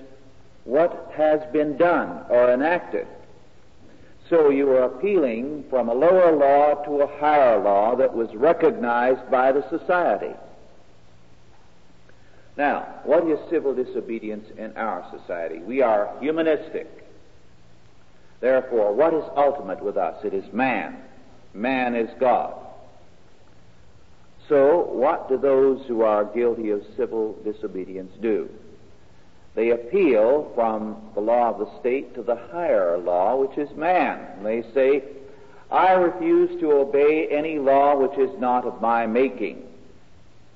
what 0.64 1.12
has 1.16 1.40
been 1.52 1.76
done 1.76 2.24
or 2.28 2.52
enacted 2.52 3.07
so 4.30 4.48
you 4.48 4.70
are 4.70 4.84
appealing 4.84 5.64
from 5.68 5.88
a 5.88 5.94
lower 5.94 6.34
law 6.34 6.82
to 6.84 7.02
a 7.02 7.18
higher 7.18 7.60
law 7.60 7.94
that 7.96 8.14
was 8.14 8.34
recognized 8.34 9.30
by 9.30 9.52
the 9.52 9.68
society. 9.68 10.34
Now, 12.56 13.00
what 13.04 13.28
is 13.28 13.38
civil 13.50 13.74
disobedience 13.74 14.48
in 14.56 14.76
our 14.76 15.04
society? 15.18 15.58
We 15.58 15.82
are 15.82 16.10
humanistic. 16.20 16.88
Therefore, 18.40 18.92
what 18.92 19.12
is 19.12 19.24
ultimate 19.36 19.82
with 19.82 19.96
us? 19.96 20.24
It 20.24 20.32
is 20.32 20.50
man. 20.52 20.96
Man 21.52 21.94
is 21.94 22.10
God. 22.18 22.54
So, 24.48 24.84
what 24.92 25.28
do 25.28 25.38
those 25.38 25.84
who 25.86 26.02
are 26.02 26.24
guilty 26.24 26.70
of 26.70 26.82
civil 26.96 27.36
disobedience 27.44 28.12
do? 28.20 28.48
They 29.55 29.70
appeal 29.70 30.50
from 30.55 30.96
the 31.14 31.20
law 31.20 31.50
of 31.50 31.59
the 31.59 31.80
state 31.80 32.14
to 32.14 32.22
the 32.22 32.36
higher 32.36 32.98
law, 32.98 33.36
which 33.36 33.57
is 33.57 33.74
man. 33.76 34.18
And 34.36 34.46
they 34.46 34.64
say, 34.72 35.05
I 35.70 35.92
refuse 35.92 36.61
to 36.61 36.72
obey 36.72 37.28
any 37.28 37.59
law 37.59 37.96
which 37.96 38.18
is 38.18 38.38
not 38.40 38.64
of 38.64 38.80
my 38.80 39.07
making. 39.07 39.62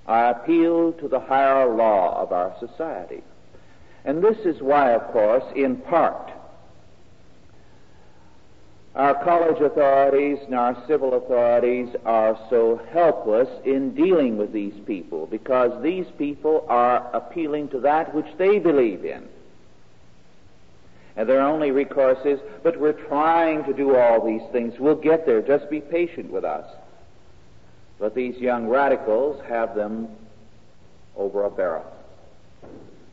I 0.07 0.31
appeal 0.31 0.93
to 0.95 1.09
the 1.09 1.21
higher 1.21 1.69
law 1.75 2.21
of 2.21 2.33
our 2.33 2.55
society. 2.59 3.23
And 4.05 4.23
this 4.23 4.39
is 4.39 4.63
why, 4.63 4.93
of 4.93 5.03
course, 5.13 5.45
in 5.55 5.77
part, 5.77 6.31
Our 8.99 9.15
college 9.23 9.61
authorities 9.61 10.39
and 10.45 10.57
our 10.57 10.77
civil 10.89 11.15
authorities 11.15 11.95
are 12.05 12.37
so 12.51 12.83
helpless 12.91 13.49
in 13.65 13.95
dealing 13.95 14.37
with 14.37 14.53
these 14.53 14.75
people 14.87 15.27
because 15.27 15.81
these 15.85 16.07
people 16.19 16.67
are 16.69 17.09
appealing 17.15 17.69
to 17.69 17.81
that 17.81 18.13
which 18.13 18.27
they 18.39 18.59
believe 18.59 19.05
in. 19.05 19.29
And 21.15 21.29
their 21.29 21.41
only 21.41 21.71
recourse 21.71 22.19
is, 22.25 22.41
but 22.65 22.81
we're 22.81 22.93
trying 23.07 23.63
to 23.65 23.73
do 23.73 23.95
all 23.95 24.27
these 24.27 24.43
things. 24.51 24.75
We'll 24.81 24.97
get 24.97 25.25
there. 25.27 25.43
Just 25.43 25.71
be 25.71 25.81
patient 25.81 26.33
with 26.33 26.45
us. 26.45 26.67
But 28.01 28.17
these 28.17 28.37
young 28.39 28.67
radicals 28.67 29.41
have 29.49 29.77
them 29.77 30.09
over 31.17 31.45
a 31.45 31.51
barrel. 31.51 31.87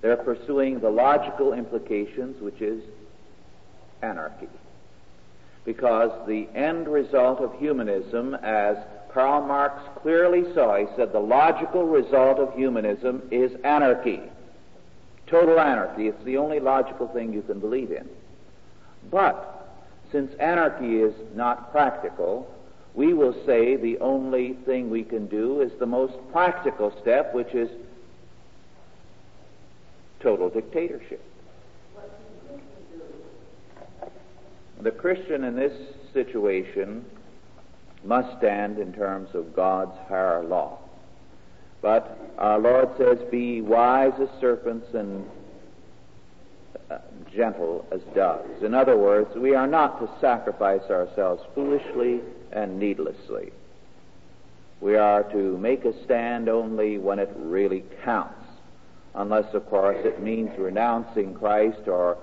They're 0.02 0.18
pursuing 0.18 0.80
the 0.80 0.90
logical 0.90 1.54
implications, 1.54 2.42
which 2.42 2.60
is 2.60 2.84
anarchy. 4.02 4.48
Because 5.66 6.12
the 6.28 6.48
end 6.56 6.88
result 6.88 7.40
of 7.42 7.58
humanism, 7.60 8.36
as 8.36 8.78
Karl 9.12 9.42
Marx 9.42 9.82
clearly 10.02 10.54
saw, 10.54 10.78
he 10.78 10.86
said 10.96 11.12
the 11.12 11.20
logical 11.20 11.86
result 11.86 12.38
of 12.38 12.54
humanism 12.54 13.24
is 13.32 13.52
anarchy. 13.64 14.22
Total 15.26 15.60
anarchy. 15.60 16.08
It's 16.08 16.24
the 16.24 16.38
only 16.38 16.60
logical 16.60 17.08
thing 17.08 17.34
you 17.34 17.42
can 17.42 17.60
believe 17.60 17.92
in. 17.92 18.08
But, 19.10 19.68
since 20.12 20.34
anarchy 20.36 20.98
is 20.98 21.16
not 21.34 21.72
practical, 21.72 22.54
we 22.94 23.14
will 23.14 23.34
say 23.46 23.76
the 23.76 23.98
only 24.00 24.54
thing 24.66 24.90
we 24.90 25.04
can 25.04 25.26
do 25.28 25.62
is 25.62 25.72
the 25.80 25.86
most 25.86 26.14
practical 26.32 26.94
step, 27.02 27.34
which 27.34 27.54
is 27.54 27.70
total 30.20 30.50
dictatorship. 30.50 31.22
The 34.82 34.92
Christian 34.92 35.44
in 35.44 35.56
this 35.56 35.74
situation 36.14 37.06
must 38.04 38.38
stand 38.38 38.78
in 38.80 38.94
terms 38.94 39.30
of 39.34 39.56
God's 39.56 39.98
higher 40.08 40.44
law. 40.44 40.80
But 41.82 42.18
our 42.38 42.60
Lord 42.60 42.90
says, 42.98 43.20
Be 43.32 43.62
wise 43.62 44.14
as 44.20 44.30
serpents 44.40 44.88
and 44.94 45.26
uh, 46.90 46.98
gentle 47.36 47.86
as 47.92 48.02
doves. 48.14 48.64
In 48.64 48.74
other 48.74 48.98
words, 48.98 49.36
we 49.36 49.56
are 49.56 49.68
not 49.68 50.00
to 50.00 50.10
sacrifice 50.20 50.84
ourselves 50.90 51.44
foolishly 51.54 52.22
and 52.52 52.80
needlessly. 52.80 53.52
We 54.82 54.96
are 54.96 55.24
to 55.32 55.58
make 55.58 55.86
a 55.86 56.04
stand 56.04 56.50
only 56.50 56.98
when 56.98 57.18
it 57.18 57.32
really 57.38 57.84
counts, 58.04 58.46
unless, 59.16 59.54
of 59.54 59.68
course, 59.70 59.98
it 60.06 60.22
means 60.22 60.52
renouncing 60.58 61.34
Christ 61.34 61.88
or 61.88 62.18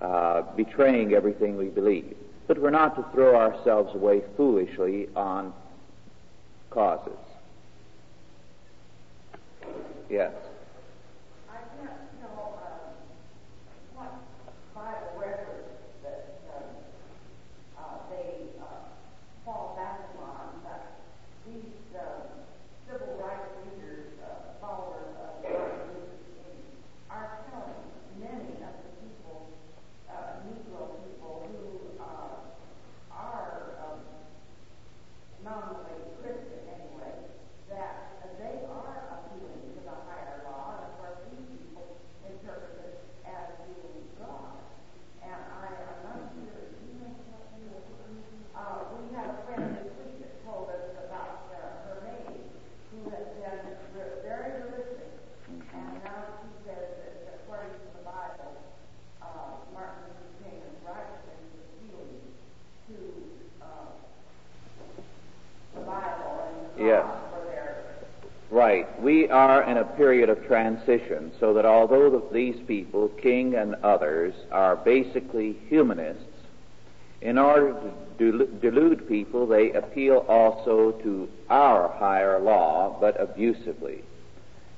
uh, 0.00 0.42
betraying 0.56 1.12
everything 1.14 1.56
we 1.56 1.66
believe. 1.66 2.16
But 2.46 2.58
we're 2.60 2.70
not 2.70 2.96
to 2.96 3.04
throw 3.12 3.36
ourselves 3.36 3.94
away 3.94 4.22
foolishly 4.36 5.08
on 5.14 5.52
causes. 6.70 7.12
Yes. 10.08 10.32
I 11.48 11.58
can't 11.78 12.00
tell 12.20 12.58
uh, 12.58 12.90
what 13.94 14.12
Bible 14.74 15.20
records 15.20 15.68
that 16.02 16.40
uh, 16.50 17.80
uh, 17.80 17.82
they 18.10 18.50
uh, 18.60 18.64
fall 19.44 19.76
back 19.78 20.00
on, 20.18 20.60
but 20.64 20.82
these 21.46 21.78
uh, 21.94 22.26
civil 22.90 23.22
rights 23.22 23.46
leaders, 23.64 24.06
uh, 24.24 24.58
followers 24.60 25.14
of 25.22 25.42
Martin 25.44 25.78
Luther 25.94 26.18
King, 26.34 26.58
are 27.10 27.30
telling 27.54 27.86
many 28.18 28.54
of 28.66 28.74
the 28.82 28.90
people, 29.06 29.46
uh, 30.10 30.42
Negro 30.42 30.98
people 31.06 31.46
who 31.54 32.02
uh, 32.02 33.14
are 33.14 33.78
um, 33.86 34.00
nominally 35.44 36.02
Christian 36.18 36.66
anyway, 36.66 37.14
that 37.70 38.10
they 38.38 38.64
are 38.68 38.96
appealing 39.12 39.62
to 39.76 39.80
the 39.84 39.96
higher 40.08 40.40
law, 40.44 40.76
and 40.76 40.84
of 40.88 40.92
course 41.00 41.18
these 41.28 41.44
people 41.48 41.86
interpret 42.24 42.76
it 42.88 42.96
as 43.28 43.46
being 43.68 44.04
God. 44.20 44.56
And 45.24 45.36
I 45.36 45.68
am 45.76 45.96
not 46.08 46.20
sure, 46.36 46.60
do 46.72 46.82
you 46.88 46.96
know 47.04 47.12
what 47.32 47.44
you 47.56 47.68
uh, 48.56 48.78
we 48.96 49.12
have 49.16 49.28
a 49.32 49.38
friend 49.48 49.76
this 49.80 49.92
week 50.00 50.20
that 50.24 50.32
told 50.44 50.68
us 50.72 50.84
about 51.08 51.48
uh, 51.52 51.60
her 51.88 51.96
maid 52.04 52.40
who 52.92 53.08
has 53.12 53.26
been 53.36 53.60
re- 53.96 54.20
very 54.24 54.60
religious, 54.68 55.12
and 55.48 55.88
now 56.04 56.20
she 56.40 56.48
says 56.68 56.84
that 57.00 57.40
according 57.44 57.72
to 57.76 57.88
the 57.96 58.04
Bible, 58.04 58.52
uh, 59.20 59.56
Martin 59.72 60.04
Luther 60.16 60.32
King 60.44 60.58
is 60.64 60.76
right 60.84 61.08
in 61.28 61.40
appealing 61.60 62.20
to 62.88 62.96
uh, 63.64 63.88
the 65.76 65.82
Bible 65.84 66.32
and 66.40 66.56
God 66.76 66.80
Yes. 66.80 67.04
for 67.30 67.44
their 67.46 67.76
Right. 68.50 68.86
We 69.00 69.28
are 69.28 69.62
in 69.62 69.69
a 69.80 69.96
period 69.96 70.28
of 70.28 70.46
transition, 70.46 71.32
so 71.40 71.54
that 71.54 71.64
although 71.64 72.10
the, 72.10 72.22
these 72.32 72.60
people, 72.66 73.08
King 73.08 73.54
and 73.54 73.74
others, 73.76 74.34
are 74.52 74.76
basically 74.76 75.56
humanists, 75.68 76.24
in 77.20 77.36
order 77.36 77.76
to 78.18 78.46
delude 78.60 79.08
people, 79.08 79.46
they 79.46 79.72
appeal 79.72 80.24
also 80.28 80.92
to 81.02 81.28
our 81.50 81.88
higher 81.98 82.38
law, 82.38 82.96
but 83.00 83.20
abusively. 83.20 84.02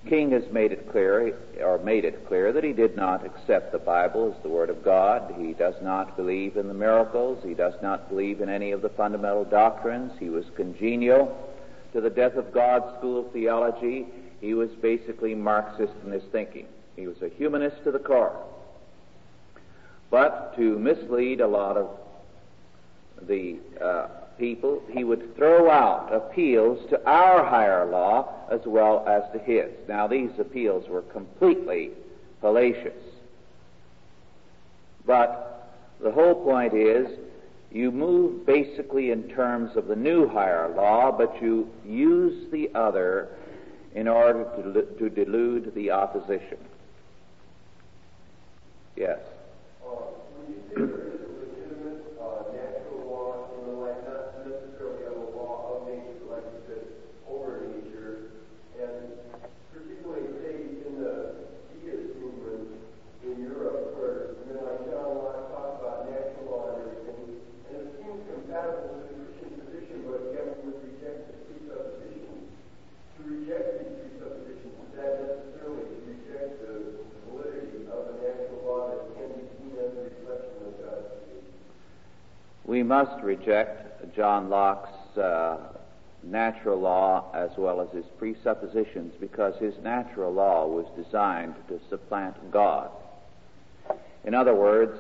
King 0.09 0.33
has 0.33 0.43
made 0.51 0.73
it 0.73 0.91
clear, 0.91 1.39
or 1.63 1.79
made 1.79 2.05
it 2.05 2.27
clear, 2.27 2.53
that 2.53 2.65
he 2.65 2.73
did 2.73 2.97
not 2.97 3.25
accept 3.25 3.71
the 3.71 3.79
Bible 3.79 4.35
as 4.37 4.43
the 4.43 4.49
Word 4.49 4.71
of 4.71 4.85
God. 4.85 5.33
He 5.39 5.53
does 5.53 5.77
not 5.81 6.17
believe 6.17 6.57
in 6.57 6.67
the 6.67 6.75
miracles. 6.75 7.43
He 7.45 7.55
does 7.55 7.75
not 7.81 8.09
believe 8.09 8.41
in 8.41 8.49
any 8.49 8.73
of 8.73 8.83
the 8.83 8.89
fundamental 8.89 9.45
doctrines. 9.45 10.11
He 10.19 10.29
was 10.29 10.45
congenial 10.57 11.37
to 11.93 12.01
the 12.01 12.11
death 12.11 12.35
of 12.35 12.53
God 12.53 12.83
school 12.99 13.27
of 13.27 13.33
theology. 13.33 14.07
He 14.43 14.55
was 14.55 14.71
basically 14.71 15.37
Marxist 15.37 15.93
in 16.05 16.11
his 16.11 16.25
thinking. 16.33 16.67
He 16.97 17.07
was 17.07 17.23
a 17.23 17.29
humanist 17.29 17.85
to 17.85 17.93
the 17.93 18.01
core. 18.01 18.37
But 20.11 20.55
to 20.57 20.79
mislead 20.79 21.41
a 21.41 21.47
lot 21.47 21.77
of 21.77 21.89
the 23.23 23.59
uh, 23.81 24.09
people, 24.39 24.83
he 24.91 25.05
would 25.05 25.37
throw 25.37 25.71
out 25.71 26.13
appeals 26.13 26.91
to 26.91 27.01
our 27.09 27.45
higher 27.45 27.87
law 27.87 28.35
as 28.51 28.61
well 28.67 29.07
as 29.07 29.23
to 29.33 29.39
his. 29.39 29.71
Now, 29.89 30.09
these 30.09 30.33
appeals 30.41 30.89
were 30.89 31.03
completely 31.03 31.91
fallacious. 32.41 33.01
But 35.07 35.73
the 36.01 36.11
whole 36.11 36.35
point 36.45 36.75
is 36.75 37.07
you 37.71 37.93
move 37.93 38.45
basically 38.45 39.13
in 39.13 39.29
terms 39.29 39.77
of 39.77 39.87
the 39.87 39.97
new 39.97 40.29
higher 40.29 40.69
law, 40.75 41.13
but 41.13 41.41
you 41.41 41.71
use 41.87 42.51
the 42.51 42.71
other 42.75 43.29
in 43.95 44.09
order 44.09 44.45
to, 44.57 44.83
to 44.99 45.11
delude 45.11 45.75
the 45.75 45.91
opposition. 45.91 46.59
Yes. 48.97 49.19
Uh, 49.85 50.17
when 50.37 50.53
you 50.53 50.61
say 50.69 50.77
there 50.77 51.13
is 51.13 51.21
a 51.21 51.33
legitimate 51.33 52.01
uh, 52.21 52.45
natural 52.53 53.05
law 53.09 53.49
in 53.53 53.61
the 53.69 53.77
land, 53.77 54.05
not 54.09 54.49
necessarily 54.49 55.05
of 55.09 55.17
a 55.17 55.29
law 55.37 55.77
of 55.77 55.89
nature, 55.89 56.25
like 56.29 56.45
you 56.45 56.61
said, 56.69 56.85
over 57.29 57.69
nature, 57.69 58.33
and 58.81 59.13
particularly 59.73 60.29
say 60.41 60.57
in 60.89 60.93
the 61.01 61.49
deist 61.85 62.17
movement 62.21 62.69
in 63.25 63.45
Europe, 63.45 63.97
where 63.97 64.37
men 64.49 64.61
like 64.61 64.85
John 64.89 65.09
Locke 65.21 65.53
talk 65.53 65.69
about 65.81 66.09
natural 66.09 66.45
law 66.49 66.65
and 66.73 66.85
everything, 66.85 67.41
and 67.69 67.77
it 67.77 67.89
seems 67.97 68.21
compatible 68.29 68.93
with 68.93 69.09
the 69.09 69.15
Christian 69.21 69.51
position, 69.57 69.97
but 70.05 70.21
yet 70.37 70.49
we 70.53 70.69
would 70.69 70.81
reject 70.85 71.33
the 71.33 71.37
presuppositions. 71.49 72.53
To 73.17 73.21
reject 73.25 73.67
these 73.81 73.95
presuppositions, 74.05 74.75
is 74.85 74.91
that 75.01 75.13
necessarily 75.23 75.85
to 75.87 75.97
reject 76.13 76.51
the 76.61 76.73
validity 77.31 77.87
of 77.87 78.01
the 78.11 78.15
natural 78.19 78.61
law 78.67 78.91
that 78.91 79.01
can 79.15 79.29
be 79.39 79.47
seen 79.57 79.73
as 79.79 79.95
a 79.95 80.03
reflection 80.11 80.59
of 80.67 80.75
God's 80.83 81.07
creation? 81.23 81.55
We 82.67 82.82
must 82.93 83.23
reject 83.23 84.15
John 84.15 84.51
Locke's 84.51 85.17
uh, 85.17 85.57
natural 86.23 86.79
law 86.79 87.25
as 87.33 87.49
well 87.57 87.81
as 87.81 87.89
his 87.89 88.05
presuppositions 88.19 89.15
because 89.19 89.55
his 89.59 89.73
natural 89.83 90.31
law 90.31 90.67
was 90.67 90.85
designed 91.03 91.55
to 91.69 91.81
supplant 91.89 92.37
God. 92.51 92.91
In 94.25 94.35
other 94.35 94.55
words, 94.55 94.93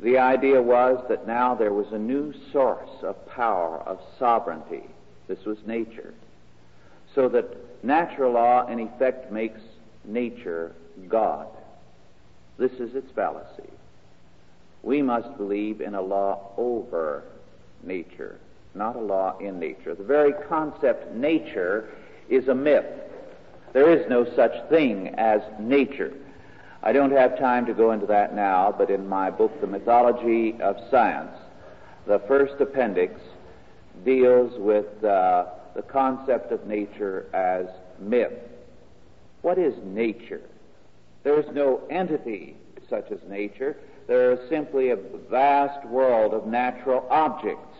the 0.00 0.18
idea 0.18 0.60
was 0.60 0.98
that 1.08 1.28
now 1.28 1.54
there 1.54 1.72
was 1.72 1.86
a 1.92 1.98
new 1.98 2.34
source 2.50 2.90
of 3.04 3.14
power, 3.28 3.78
of 3.86 4.00
sovereignty. 4.18 4.82
This 5.28 5.44
was 5.44 5.58
nature. 5.64 6.12
So 7.14 7.28
that 7.28 7.84
natural 7.84 8.32
law, 8.32 8.66
in 8.66 8.80
effect, 8.80 9.30
makes 9.30 9.60
nature 10.04 10.74
God. 11.08 11.46
This 12.58 12.72
is 12.72 12.96
its 12.96 13.12
fallacy. 13.12 13.75
We 14.86 15.02
must 15.02 15.36
believe 15.36 15.80
in 15.80 15.96
a 15.96 16.00
law 16.00 16.52
over 16.56 17.24
nature, 17.82 18.38
not 18.72 18.94
a 18.94 19.00
law 19.00 19.36
in 19.38 19.58
nature. 19.58 19.96
The 19.96 20.04
very 20.04 20.32
concept 20.48 21.12
nature 21.12 21.88
is 22.28 22.46
a 22.46 22.54
myth. 22.54 22.86
There 23.72 23.90
is 23.90 24.08
no 24.08 24.24
such 24.36 24.52
thing 24.68 25.08
as 25.18 25.40
nature. 25.58 26.12
I 26.84 26.92
don't 26.92 27.10
have 27.10 27.36
time 27.36 27.66
to 27.66 27.74
go 27.74 27.90
into 27.90 28.06
that 28.06 28.36
now, 28.36 28.72
but 28.78 28.88
in 28.88 29.08
my 29.08 29.28
book, 29.28 29.60
The 29.60 29.66
Mythology 29.66 30.54
of 30.60 30.76
Science, 30.88 31.36
the 32.06 32.20
first 32.20 32.60
appendix 32.60 33.20
deals 34.04 34.52
with 34.56 35.02
uh, 35.02 35.46
the 35.74 35.82
concept 35.82 36.52
of 36.52 36.64
nature 36.68 37.26
as 37.34 37.66
myth. 37.98 38.38
What 39.42 39.58
is 39.58 39.74
nature? 39.82 40.42
There 41.24 41.40
is 41.40 41.46
no 41.52 41.82
entity 41.90 42.54
such 42.88 43.10
as 43.10 43.18
nature. 43.28 43.76
There 44.06 44.32
is 44.32 44.48
simply 44.48 44.90
a 44.90 44.96
vast 45.30 45.84
world 45.86 46.32
of 46.32 46.46
natural 46.46 47.06
objects. 47.10 47.76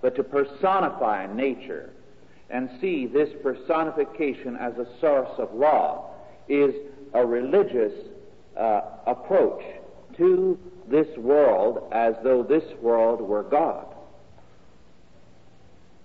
But 0.00 0.16
to 0.16 0.22
personify 0.22 1.26
nature 1.32 1.90
and 2.50 2.70
see 2.80 3.06
this 3.06 3.30
personification 3.42 4.56
as 4.56 4.74
a 4.78 4.86
source 5.00 5.30
of 5.38 5.52
law 5.54 6.10
is 6.48 6.74
a 7.14 7.24
religious 7.24 7.92
uh, 8.56 8.82
approach 9.06 9.62
to 10.16 10.58
this 10.88 11.08
world 11.16 11.88
as 11.92 12.14
though 12.22 12.42
this 12.42 12.64
world 12.80 13.20
were 13.20 13.42
God. 13.42 13.86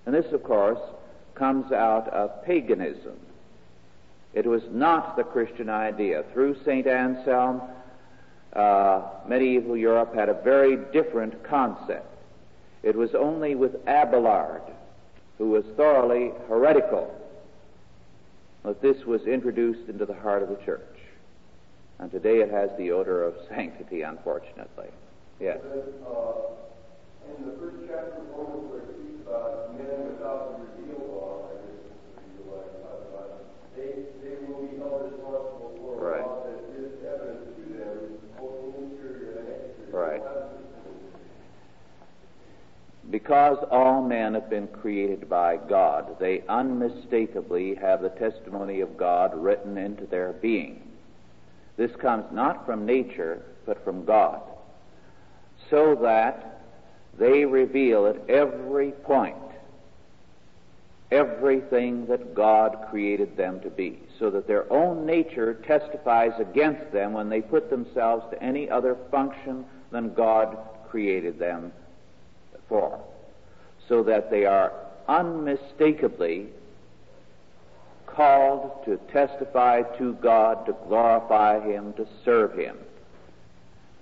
And 0.05 0.15
this, 0.15 0.31
of 0.31 0.43
course, 0.43 0.79
comes 1.35 1.71
out 1.71 2.07
of 2.09 2.43
paganism. 2.43 3.17
It 4.33 4.45
was 4.45 4.63
not 4.71 5.17
the 5.17 5.23
Christian 5.23 5.69
idea. 5.69 6.23
Through 6.33 6.55
St. 6.63 6.87
Anselm, 6.87 7.61
uh, 8.53 9.01
medieval 9.27 9.77
Europe 9.77 10.13
had 10.15 10.29
a 10.29 10.33
very 10.41 10.77
different 10.91 11.43
concept. 11.43 12.05
It 12.83 12.95
was 12.95 13.13
only 13.13 13.55
with 13.55 13.75
Abelard, 13.87 14.61
who 15.37 15.49
was 15.49 15.63
thoroughly 15.77 16.31
heretical, 16.47 17.13
that 18.63 18.81
this 18.81 19.05
was 19.05 19.21
introduced 19.23 19.87
into 19.89 20.05
the 20.05 20.13
heart 20.13 20.43
of 20.43 20.49
the 20.49 20.57
church. 20.65 20.81
And 21.99 22.09
today 22.11 22.39
it 22.39 22.49
has 22.51 22.69
the 22.77 22.91
odor 22.91 23.23
of 23.23 23.35
sanctity, 23.49 24.01
unfortunately. 24.01 24.87
Yes. 25.39 25.59
Uh, 25.63 26.55
in 27.37 27.45
the 27.45 27.55
first 27.59 27.77
chapter 27.87 28.19
of 28.19 28.27
Romans, 28.35 28.71
where 28.71 28.79
it 28.83 28.89
speaks 28.95 29.21
about 29.27 29.71
men 29.77 30.11
without 30.11 30.59
the 30.59 30.95
law, 31.07 31.47
I 31.47 31.55
guess 31.61 31.79
is 31.79 32.33
the 32.39 32.43
way 32.51 32.59
I 32.59 32.67
talk 32.83 32.99
about 33.13 33.29
it, 33.39 33.45
they, 33.75 33.91
they 34.23 34.35
will 34.47 34.65
be 34.67 34.75
held 34.79 35.11
responsible 35.11 35.71
for 35.77 35.95
Right. 35.99 36.19
a 36.19 36.27
law 36.27 36.43
that 36.47 36.59
is 36.75 36.91
evident 37.03 37.55
to 37.55 37.63
them, 37.79 37.95
both 38.39 38.75
interior 38.79 39.39
and 39.39 39.47
exterior. 39.47 39.91
Right. 39.95 40.23
Because 43.09 43.57
all 43.71 44.03
men 44.03 44.35
have 44.35 44.49
been 44.49 44.67
created 44.67 45.27
by 45.27 45.57
God, 45.57 46.19
they 46.19 46.43
unmistakably 46.47 47.75
have 47.75 48.01
the 48.01 48.09
testimony 48.09 48.81
of 48.81 48.97
God 48.97 49.35
written 49.35 49.77
into 49.77 50.05
their 50.05 50.33
being. 50.33 50.81
This 51.75 51.95
comes 51.95 52.25
not 52.31 52.65
from 52.65 52.85
nature, 52.85 53.41
but 53.65 53.83
from 53.83 54.05
God, 54.05 54.41
so 55.69 55.95
that 55.95 56.61
they 57.17 57.45
reveal 57.45 58.05
at 58.05 58.29
every 58.29 58.91
point 58.91 59.35
everything 61.11 62.05
that 62.05 62.35
God 62.35 62.85
created 62.91 63.35
them 63.35 63.59
to 63.61 63.69
be, 63.71 63.99
so 64.19 64.29
that 64.29 64.45
their 64.45 64.71
own 64.71 65.07
nature 65.07 65.55
testifies 65.55 66.33
against 66.39 66.91
them 66.91 67.13
when 67.13 67.29
they 67.29 67.41
put 67.41 67.71
themselves 67.71 68.23
to 68.29 68.43
any 68.43 68.69
other 68.69 68.95
function 69.09 69.65
than 69.89 70.13
God 70.13 70.55
created 70.87 71.39
them 71.39 71.71
so 72.69 74.03
that 74.03 74.29
they 74.29 74.45
are 74.45 74.71
unmistakably 75.07 76.47
called 78.05 78.85
to 78.85 78.97
testify 79.11 79.81
to 79.97 80.13
God, 80.15 80.65
to 80.65 80.73
glorify 80.87 81.59
Him, 81.59 81.93
to 81.93 82.07
serve 82.23 82.53
Him. 82.53 82.77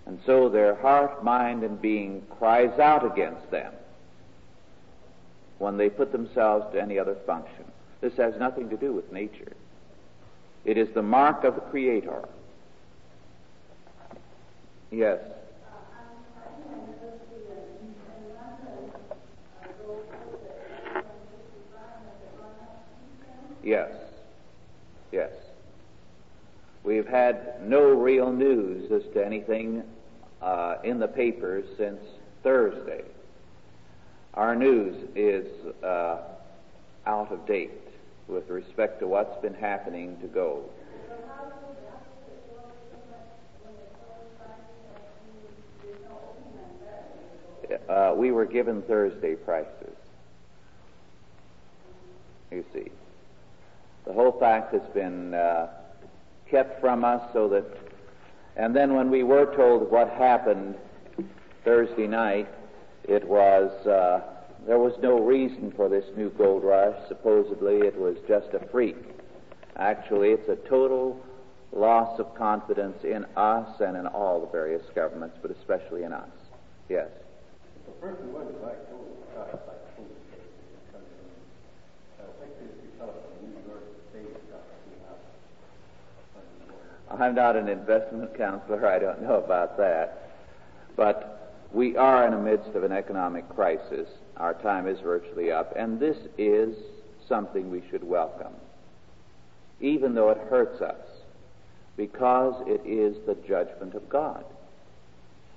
And 0.06 0.20
so 0.26 0.50
their 0.50 0.76
heart, 0.76 1.24
mind, 1.24 1.64
and 1.64 1.82
being 1.82 2.24
cries 2.38 2.80
out 2.80 3.06
against 3.06 3.50
them 3.52 3.74
when 5.60 5.78
they 5.78 5.90
put 5.90 6.12
themselves 6.12 6.66
to 6.74 6.82
any 6.82 6.98
other 6.98 7.16
function. 7.26 7.66
This 8.02 8.16
has 8.18 8.34
nothing 8.40 8.70
to 8.70 8.78
do 8.78 8.94
with 8.94 9.12
nature. 9.12 9.54
It 10.66 10.78
is 10.78 10.90
the 10.94 11.02
mark 11.02 11.44
of 11.44 11.56
the 11.56 11.62
Creator. 11.62 12.28
Yes. 14.92 15.20
Yes. 23.68 23.92
Yes. 25.12 25.32
We've 26.86 27.06
had 27.06 27.68
no 27.68 27.82
real 27.82 28.32
news 28.32 28.90
as 28.94 29.04
to 29.14 29.26
anything 29.26 29.84
uh, 30.42 30.76
in 30.86 31.00
the 31.00 31.08
papers 31.10 31.66
since 31.78 32.00
Thursday. 32.44 33.04
Our 34.36 34.56
news 34.56 34.96
is 35.18 35.46
uh, 35.84 36.20
out 37.06 37.30
of 37.30 37.46
date 37.46 37.74
with 38.30 38.50
respect 38.50 39.02
to 39.02 39.08
what's 39.08 39.38
been 39.42 39.54
happening 39.54 40.18
to 40.22 40.28
gold. 40.28 40.72
Uh, 47.90 48.14
we 48.16 48.32
were 48.32 48.46
given 48.46 48.82
Thursday 48.84 49.36
prices. 49.36 49.98
You 52.50 52.64
see. 52.74 52.90
The 54.08 54.14
whole 54.14 54.32
fact 54.40 54.74
has 54.74 54.88
been 54.94 55.34
uh, 55.34 55.68
kept 56.50 56.80
from 56.80 57.04
us 57.04 57.22
so 57.34 57.48
that, 57.50 57.66
and 58.56 58.74
then 58.76 58.96
when 58.96 59.12
we 59.12 59.24
were 59.24 59.54
told 59.56 59.92
what 59.92 60.10
happened 60.10 60.76
Thursday 61.66 62.08
night, 62.08 62.48
it 63.04 63.28
was, 63.28 63.70
uh, 63.86 64.22
there 64.66 64.80
was 64.80 64.94
no 65.02 65.20
reason 65.20 65.74
for 65.76 65.90
this 65.90 66.06
new 66.16 66.30
gold 66.32 66.64
rush. 66.64 66.96
Supposedly 67.10 67.80
it 67.80 67.98
was 67.98 68.16
just 68.28 68.48
a 68.54 68.66
freak. 68.72 68.96
Actually, 69.76 70.30
it's 70.30 70.50
a 70.50 70.56
total 70.70 71.22
loss 71.74 72.20
of 72.20 72.34
confidence 72.36 73.04
in 73.04 73.26
us 73.36 73.68
and 73.82 73.98
in 73.98 74.08
all 74.08 74.40
the 74.40 74.48
various 74.48 74.84
governments, 74.96 75.38
but 75.42 75.52
especially 75.52 76.04
in 76.04 76.14
us. 76.14 76.30
Yes. 76.90 77.10
A 77.88 77.92
person 78.02 78.34
went 78.34 78.48
to 78.48 78.54
buy 78.56 78.74
gold, 78.90 79.36
price 79.36 79.52
like 79.52 79.98
gold, 79.98 80.16
comes 80.92 81.06
in, 81.12 82.24
I 82.24 82.28
think 82.40 82.52
it's 82.64 82.82
because 82.92 83.16
of 83.16 83.44
New 83.44 83.56
York 83.68 83.84
State 84.12 84.34
got 84.52 84.64
to 84.64 84.72
have 85.08 85.22
I'm 87.20 87.36
not 87.36 87.56
an 87.56 87.68
investment 87.68 88.38
counselor. 88.38 88.88
I 88.88 89.00
don't 89.00 89.22
know 89.22 89.36
about 89.36 89.78
that. 89.78 90.30
But 90.96 91.54
we 91.74 91.98
are 91.98 92.26
in 92.26 92.32
the 92.32 92.38
midst 92.38 92.76
of 92.76 92.84
an 92.84 92.92
economic 92.92 93.48
crisis. 93.50 94.08
Our 94.38 94.54
time 94.56 94.88
is 94.88 95.00
virtually 95.00 95.52
up, 95.52 95.74
and 95.76 96.00
this 96.00 96.18
is 96.38 96.76
something 97.28 97.70
we 97.70 97.84
should 97.90 98.04
welcome, 98.04 98.54
even 99.82 100.14
though 100.14 100.30
it 100.30 100.38
hurts 100.50 100.82
us, 100.82 101.06
because 101.98 102.56
it 102.68 102.82
is 102.86 103.18
the 103.26 103.36
judgment 103.48 103.96
of 103.96 104.08
God. 104.08 104.46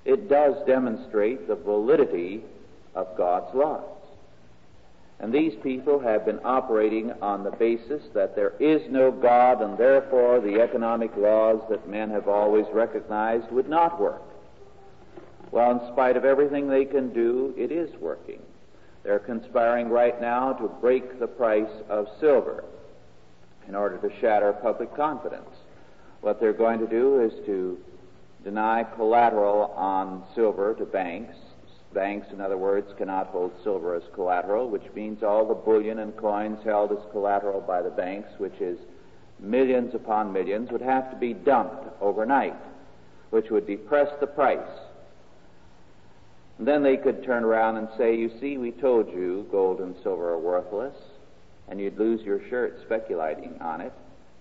It 0.03 0.29
does 0.29 0.55
demonstrate 0.65 1.47
the 1.47 1.55
validity 1.55 2.41
of 2.95 3.15
God's 3.15 3.53
laws. 3.55 4.00
And 5.21 5.31
these 5.31 5.53
people 5.61 5.99
have 5.99 6.25
been 6.25 6.39
operating 6.43 7.11
on 7.21 7.43
the 7.43 7.51
basis 7.51 8.01
that 8.15 8.35
there 8.35 8.53
is 8.59 8.81
no 8.89 9.11
God, 9.11 9.61
and 9.61 9.77
therefore 9.77 10.41
the 10.41 10.59
economic 10.59 11.15
laws 11.15 11.61
that 11.69 11.87
men 11.87 12.09
have 12.09 12.27
always 12.27 12.65
recognized 12.73 13.51
would 13.51 13.69
not 13.69 14.01
work. 14.01 14.23
Well, 15.51 15.71
in 15.71 15.93
spite 15.93 16.17
of 16.17 16.25
everything 16.25 16.67
they 16.67 16.85
can 16.85 17.13
do, 17.13 17.53
it 17.55 17.71
is 17.71 17.93
working. 17.99 18.41
They're 19.03 19.19
conspiring 19.19 19.89
right 19.89 20.19
now 20.19 20.53
to 20.53 20.67
break 20.67 21.19
the 21.19 21.27
price 21.27 21.69
of 21.87 22.07
silver 22.19 22.63
in 23.67 23.75
order 23.75 23.97
to 23.97 24.19
shatter 24.19 24.53
public 24.53 24.95
confidence. 24.95 25.49
What 26.21 26.39
they're 26.39 26.51
going 26.51 26.79
to 26.79 26.87
do 26.87 27.21
is 27.21 27.33
to 27.45 27.77
deny 28.43 28.83
collateral 28.95 29.73
on 29.75 30.23
silver 30.33 30.73
to 30.75 30.85
banks. 30.85 31.35
Banks, 31.93 32.27
in 32.31 32.39
other 32.39 32.57
words, 32.57 32.91
cannot 32.97 33.27
hold 33.27 33.51
silver 33.63 33.95
as 33.95 34.03
collateral, 34.13 34.69
which 34.69 34.93
means 34.95 35.23
all 35.23 35.45
the 35.45 35.53
bullion 35.53 35.99
and 35.99 36.15
coins 36.15 36.59
held 36.63 36.91
as 36.91 37.11
collateral 37.11 37.61
by 37.61 37.81
the 37.81 37.89
banks, 37.89 38.29
which 38.37 38.59
is 38.61 38.77
millions 39.39 39.93
upon 39.93 40.31
millions, 40.31 40.71
would 40.71 40.81
have 40.81 41.09
to 41.11 41.17
be 41.17 41.33
dumped 41.33 41.85
overnight, 41.99 42.55
which 43.31 43.49
would 43.49 43.67
depress 43.67 44.09
the 44.19 44.27
price. 44.27 44.59
And 46.57 46.67
then 46.67 46.83
they 46.83 46.95
could 46.95 47.23
turn 47.23 47.43
around 47.43 47.77
and 47.77 47.87
say, 47.97 48.15
You 48.15 48.31
see, 48.39 48.57
we 48.57 48.71
told 48.71 49.09
you 49.11 49.47
gold 49.51 49.79
and 49.81 49.95
silver 50.03 50.29
are 50.29 50.39
worthless, 50.39 50.95
and 51.67 51.79
you'd 51.79 51.97
lose 51.97 52.21
your 52.21 52.47
shirt 52.49 52.79
speculating 52.85 53.57
on 53.59 53.81
it. 53.81 53.93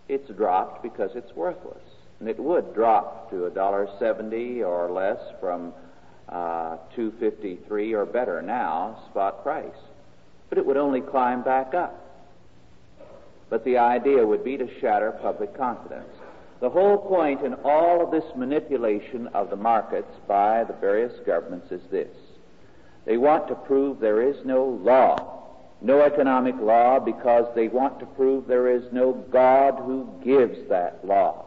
It's 0.09 0.29
dropped 0.31 0.83
because 0.83 1.11
it's 1.15 1.35
worthless. 1.35 1.83
And 2.21 2.29
it 2.29 2.39
would 2.39 2.75
drop 2.75 3.31
to 3.31 3.47
a 3.47 3.51
dollar 3.51 3.89
seventy 3.99 4.63
or 4.63 4.91
less 4.91 5.19
from 5.41 5.73
uh, 6.31 6.77
two 6.95 7.13
fifty 7.19 7.59
three 7.67 7.93
or 7.93 8.07
better 8.07 8.41
now, 8.41 9.03
spot 9.11 9.43
price. 9.43 9.67
But 10.49 10.59
it 10.59 10.67
would 10.67 10.77
only 10.77 11.01
climb 11.01 11.43
back 11.43 11.75
up. 11.75 12.07
But 13.49 13.65
the 13.65 13.79
idea 13.79 14.27
would 14.27 14.45
be 14.45 14.57
to 14.57 14.81
shatter 14.81 15.11
public 15.11 15.57
confidence. 15.57 16.09
The 16.61 16.71
whole 16.71 16.99
point 16.99 17.43
in 17.43 17.55
all 17.65 18.05
of 18.05 18.11
this 18.11 18.37
manipulation 18.37 19.29
of 19.29 19.51
the 19.51 19.57
markets 19.57 20.13
by 20.29 20.65
the 20.65 20.75
various 20.75 21.13
governments 21.27 21.73
is 21.73 21.83
this. 21.91 22.15
They 23.07 23.17
want 23.17 23.49
to 23.49 23.55
prove 23.55 23.99
there 23.99 24.23
is 24.23 24.45
no 24.45 24.65
law, 24.65 25.49
no 25.81 26.03
economic 26.03 26.55
law, 26.61 27.01
because 27.01 27.47
they 27.55 27.69
want 27.69 27.99
to 28.01 28.07
prove 28.07 28.47
there 28.47 28.69
is 28.69 28.85
no 28.93 29.13
God 29.13 29.81
who 29.85 30.07
gives 30.23 30.69
that 30.69 31.05
law. 31.05 31.47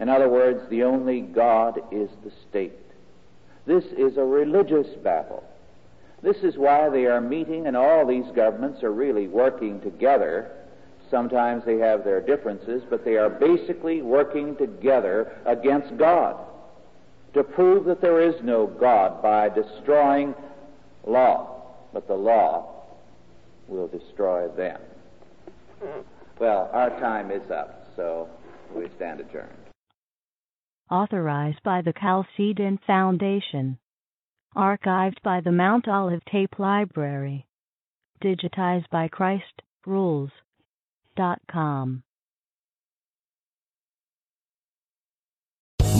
In 0.00 0.08
other 0.08 0.28
words, 0.28 0.68
the 0.68 0.82
only 0.82 1.20
God 1.20 1.80
is 1.92 2.10
the 2.24 2.32
state. 2.50 2.72
This 3.66 3.84
is 3.96 4.16
a 4.16 4.24
religious 4.24 4.88
battle. 5.02 5.44
This 6.22 6.38
is 6.38 6.56
why 6.56 6.88
they 6.88 7.06
are 7.06 7.20
meeting, 7.20 7.66
and 7.66 7.76
all 7.76 8.06
these 8.06 8.30
governments 8.34 8.82
are 8.82 8.92
really 8.92 9.28
working 9.28 9.80
together. 9.80 10.50
Sometimes 11.10 11.64
they 11.64 11.78
have 11.78 12.04
their 12.04 12.20
differences, 12.20 12.82
but 12.88 13.04
they 13.04 13.16
are 13.16 13.28
basically 13.28 14.02
working 14.02 14.56
together 14.56 15.32
against 15.46 15.96
God 15.96 16.36
to 17.34 17.42
prove 17.42 17.84
that 17.86 18.00
there 18.00 18.20
is 18.20 18.34
no 18.42 18.66
God 18.66 19.22
by 19.22 19.48
destroying 19.48 20.34
law, 21.06 21.62
but 21.92 22.06
the 22.06 22.14
law 22.14 22.84
will 23.68 23.88
destroy 23.88 24.48
them. 24.48 24.80
Well, 26.38 26.70
our 26.72 26.90
time 27.00 27.30
is 27.30 27.50
up, 27.50 27.88
so 27.96 28.28
we 28.74 28.88
stand 28.96 29.20
adjourned. 29.20 29.61
Authorized 30.90 31.62
by 31.62 31.82
the 31.82 31.92
Chalcedon 31.92 32.78
Foundation. 32.86 33.78
Archived 34.56 35.22
by 35.22 35.40
the 35.40 35.52
Mount 35.52 35.86
Olive 35.88 36.24
Tape 36.24 36.58
Library. 36.58 37.46
Digitized 38.22 38.88
by 38.90 39.08
ChristRules.com. 39.08 42.02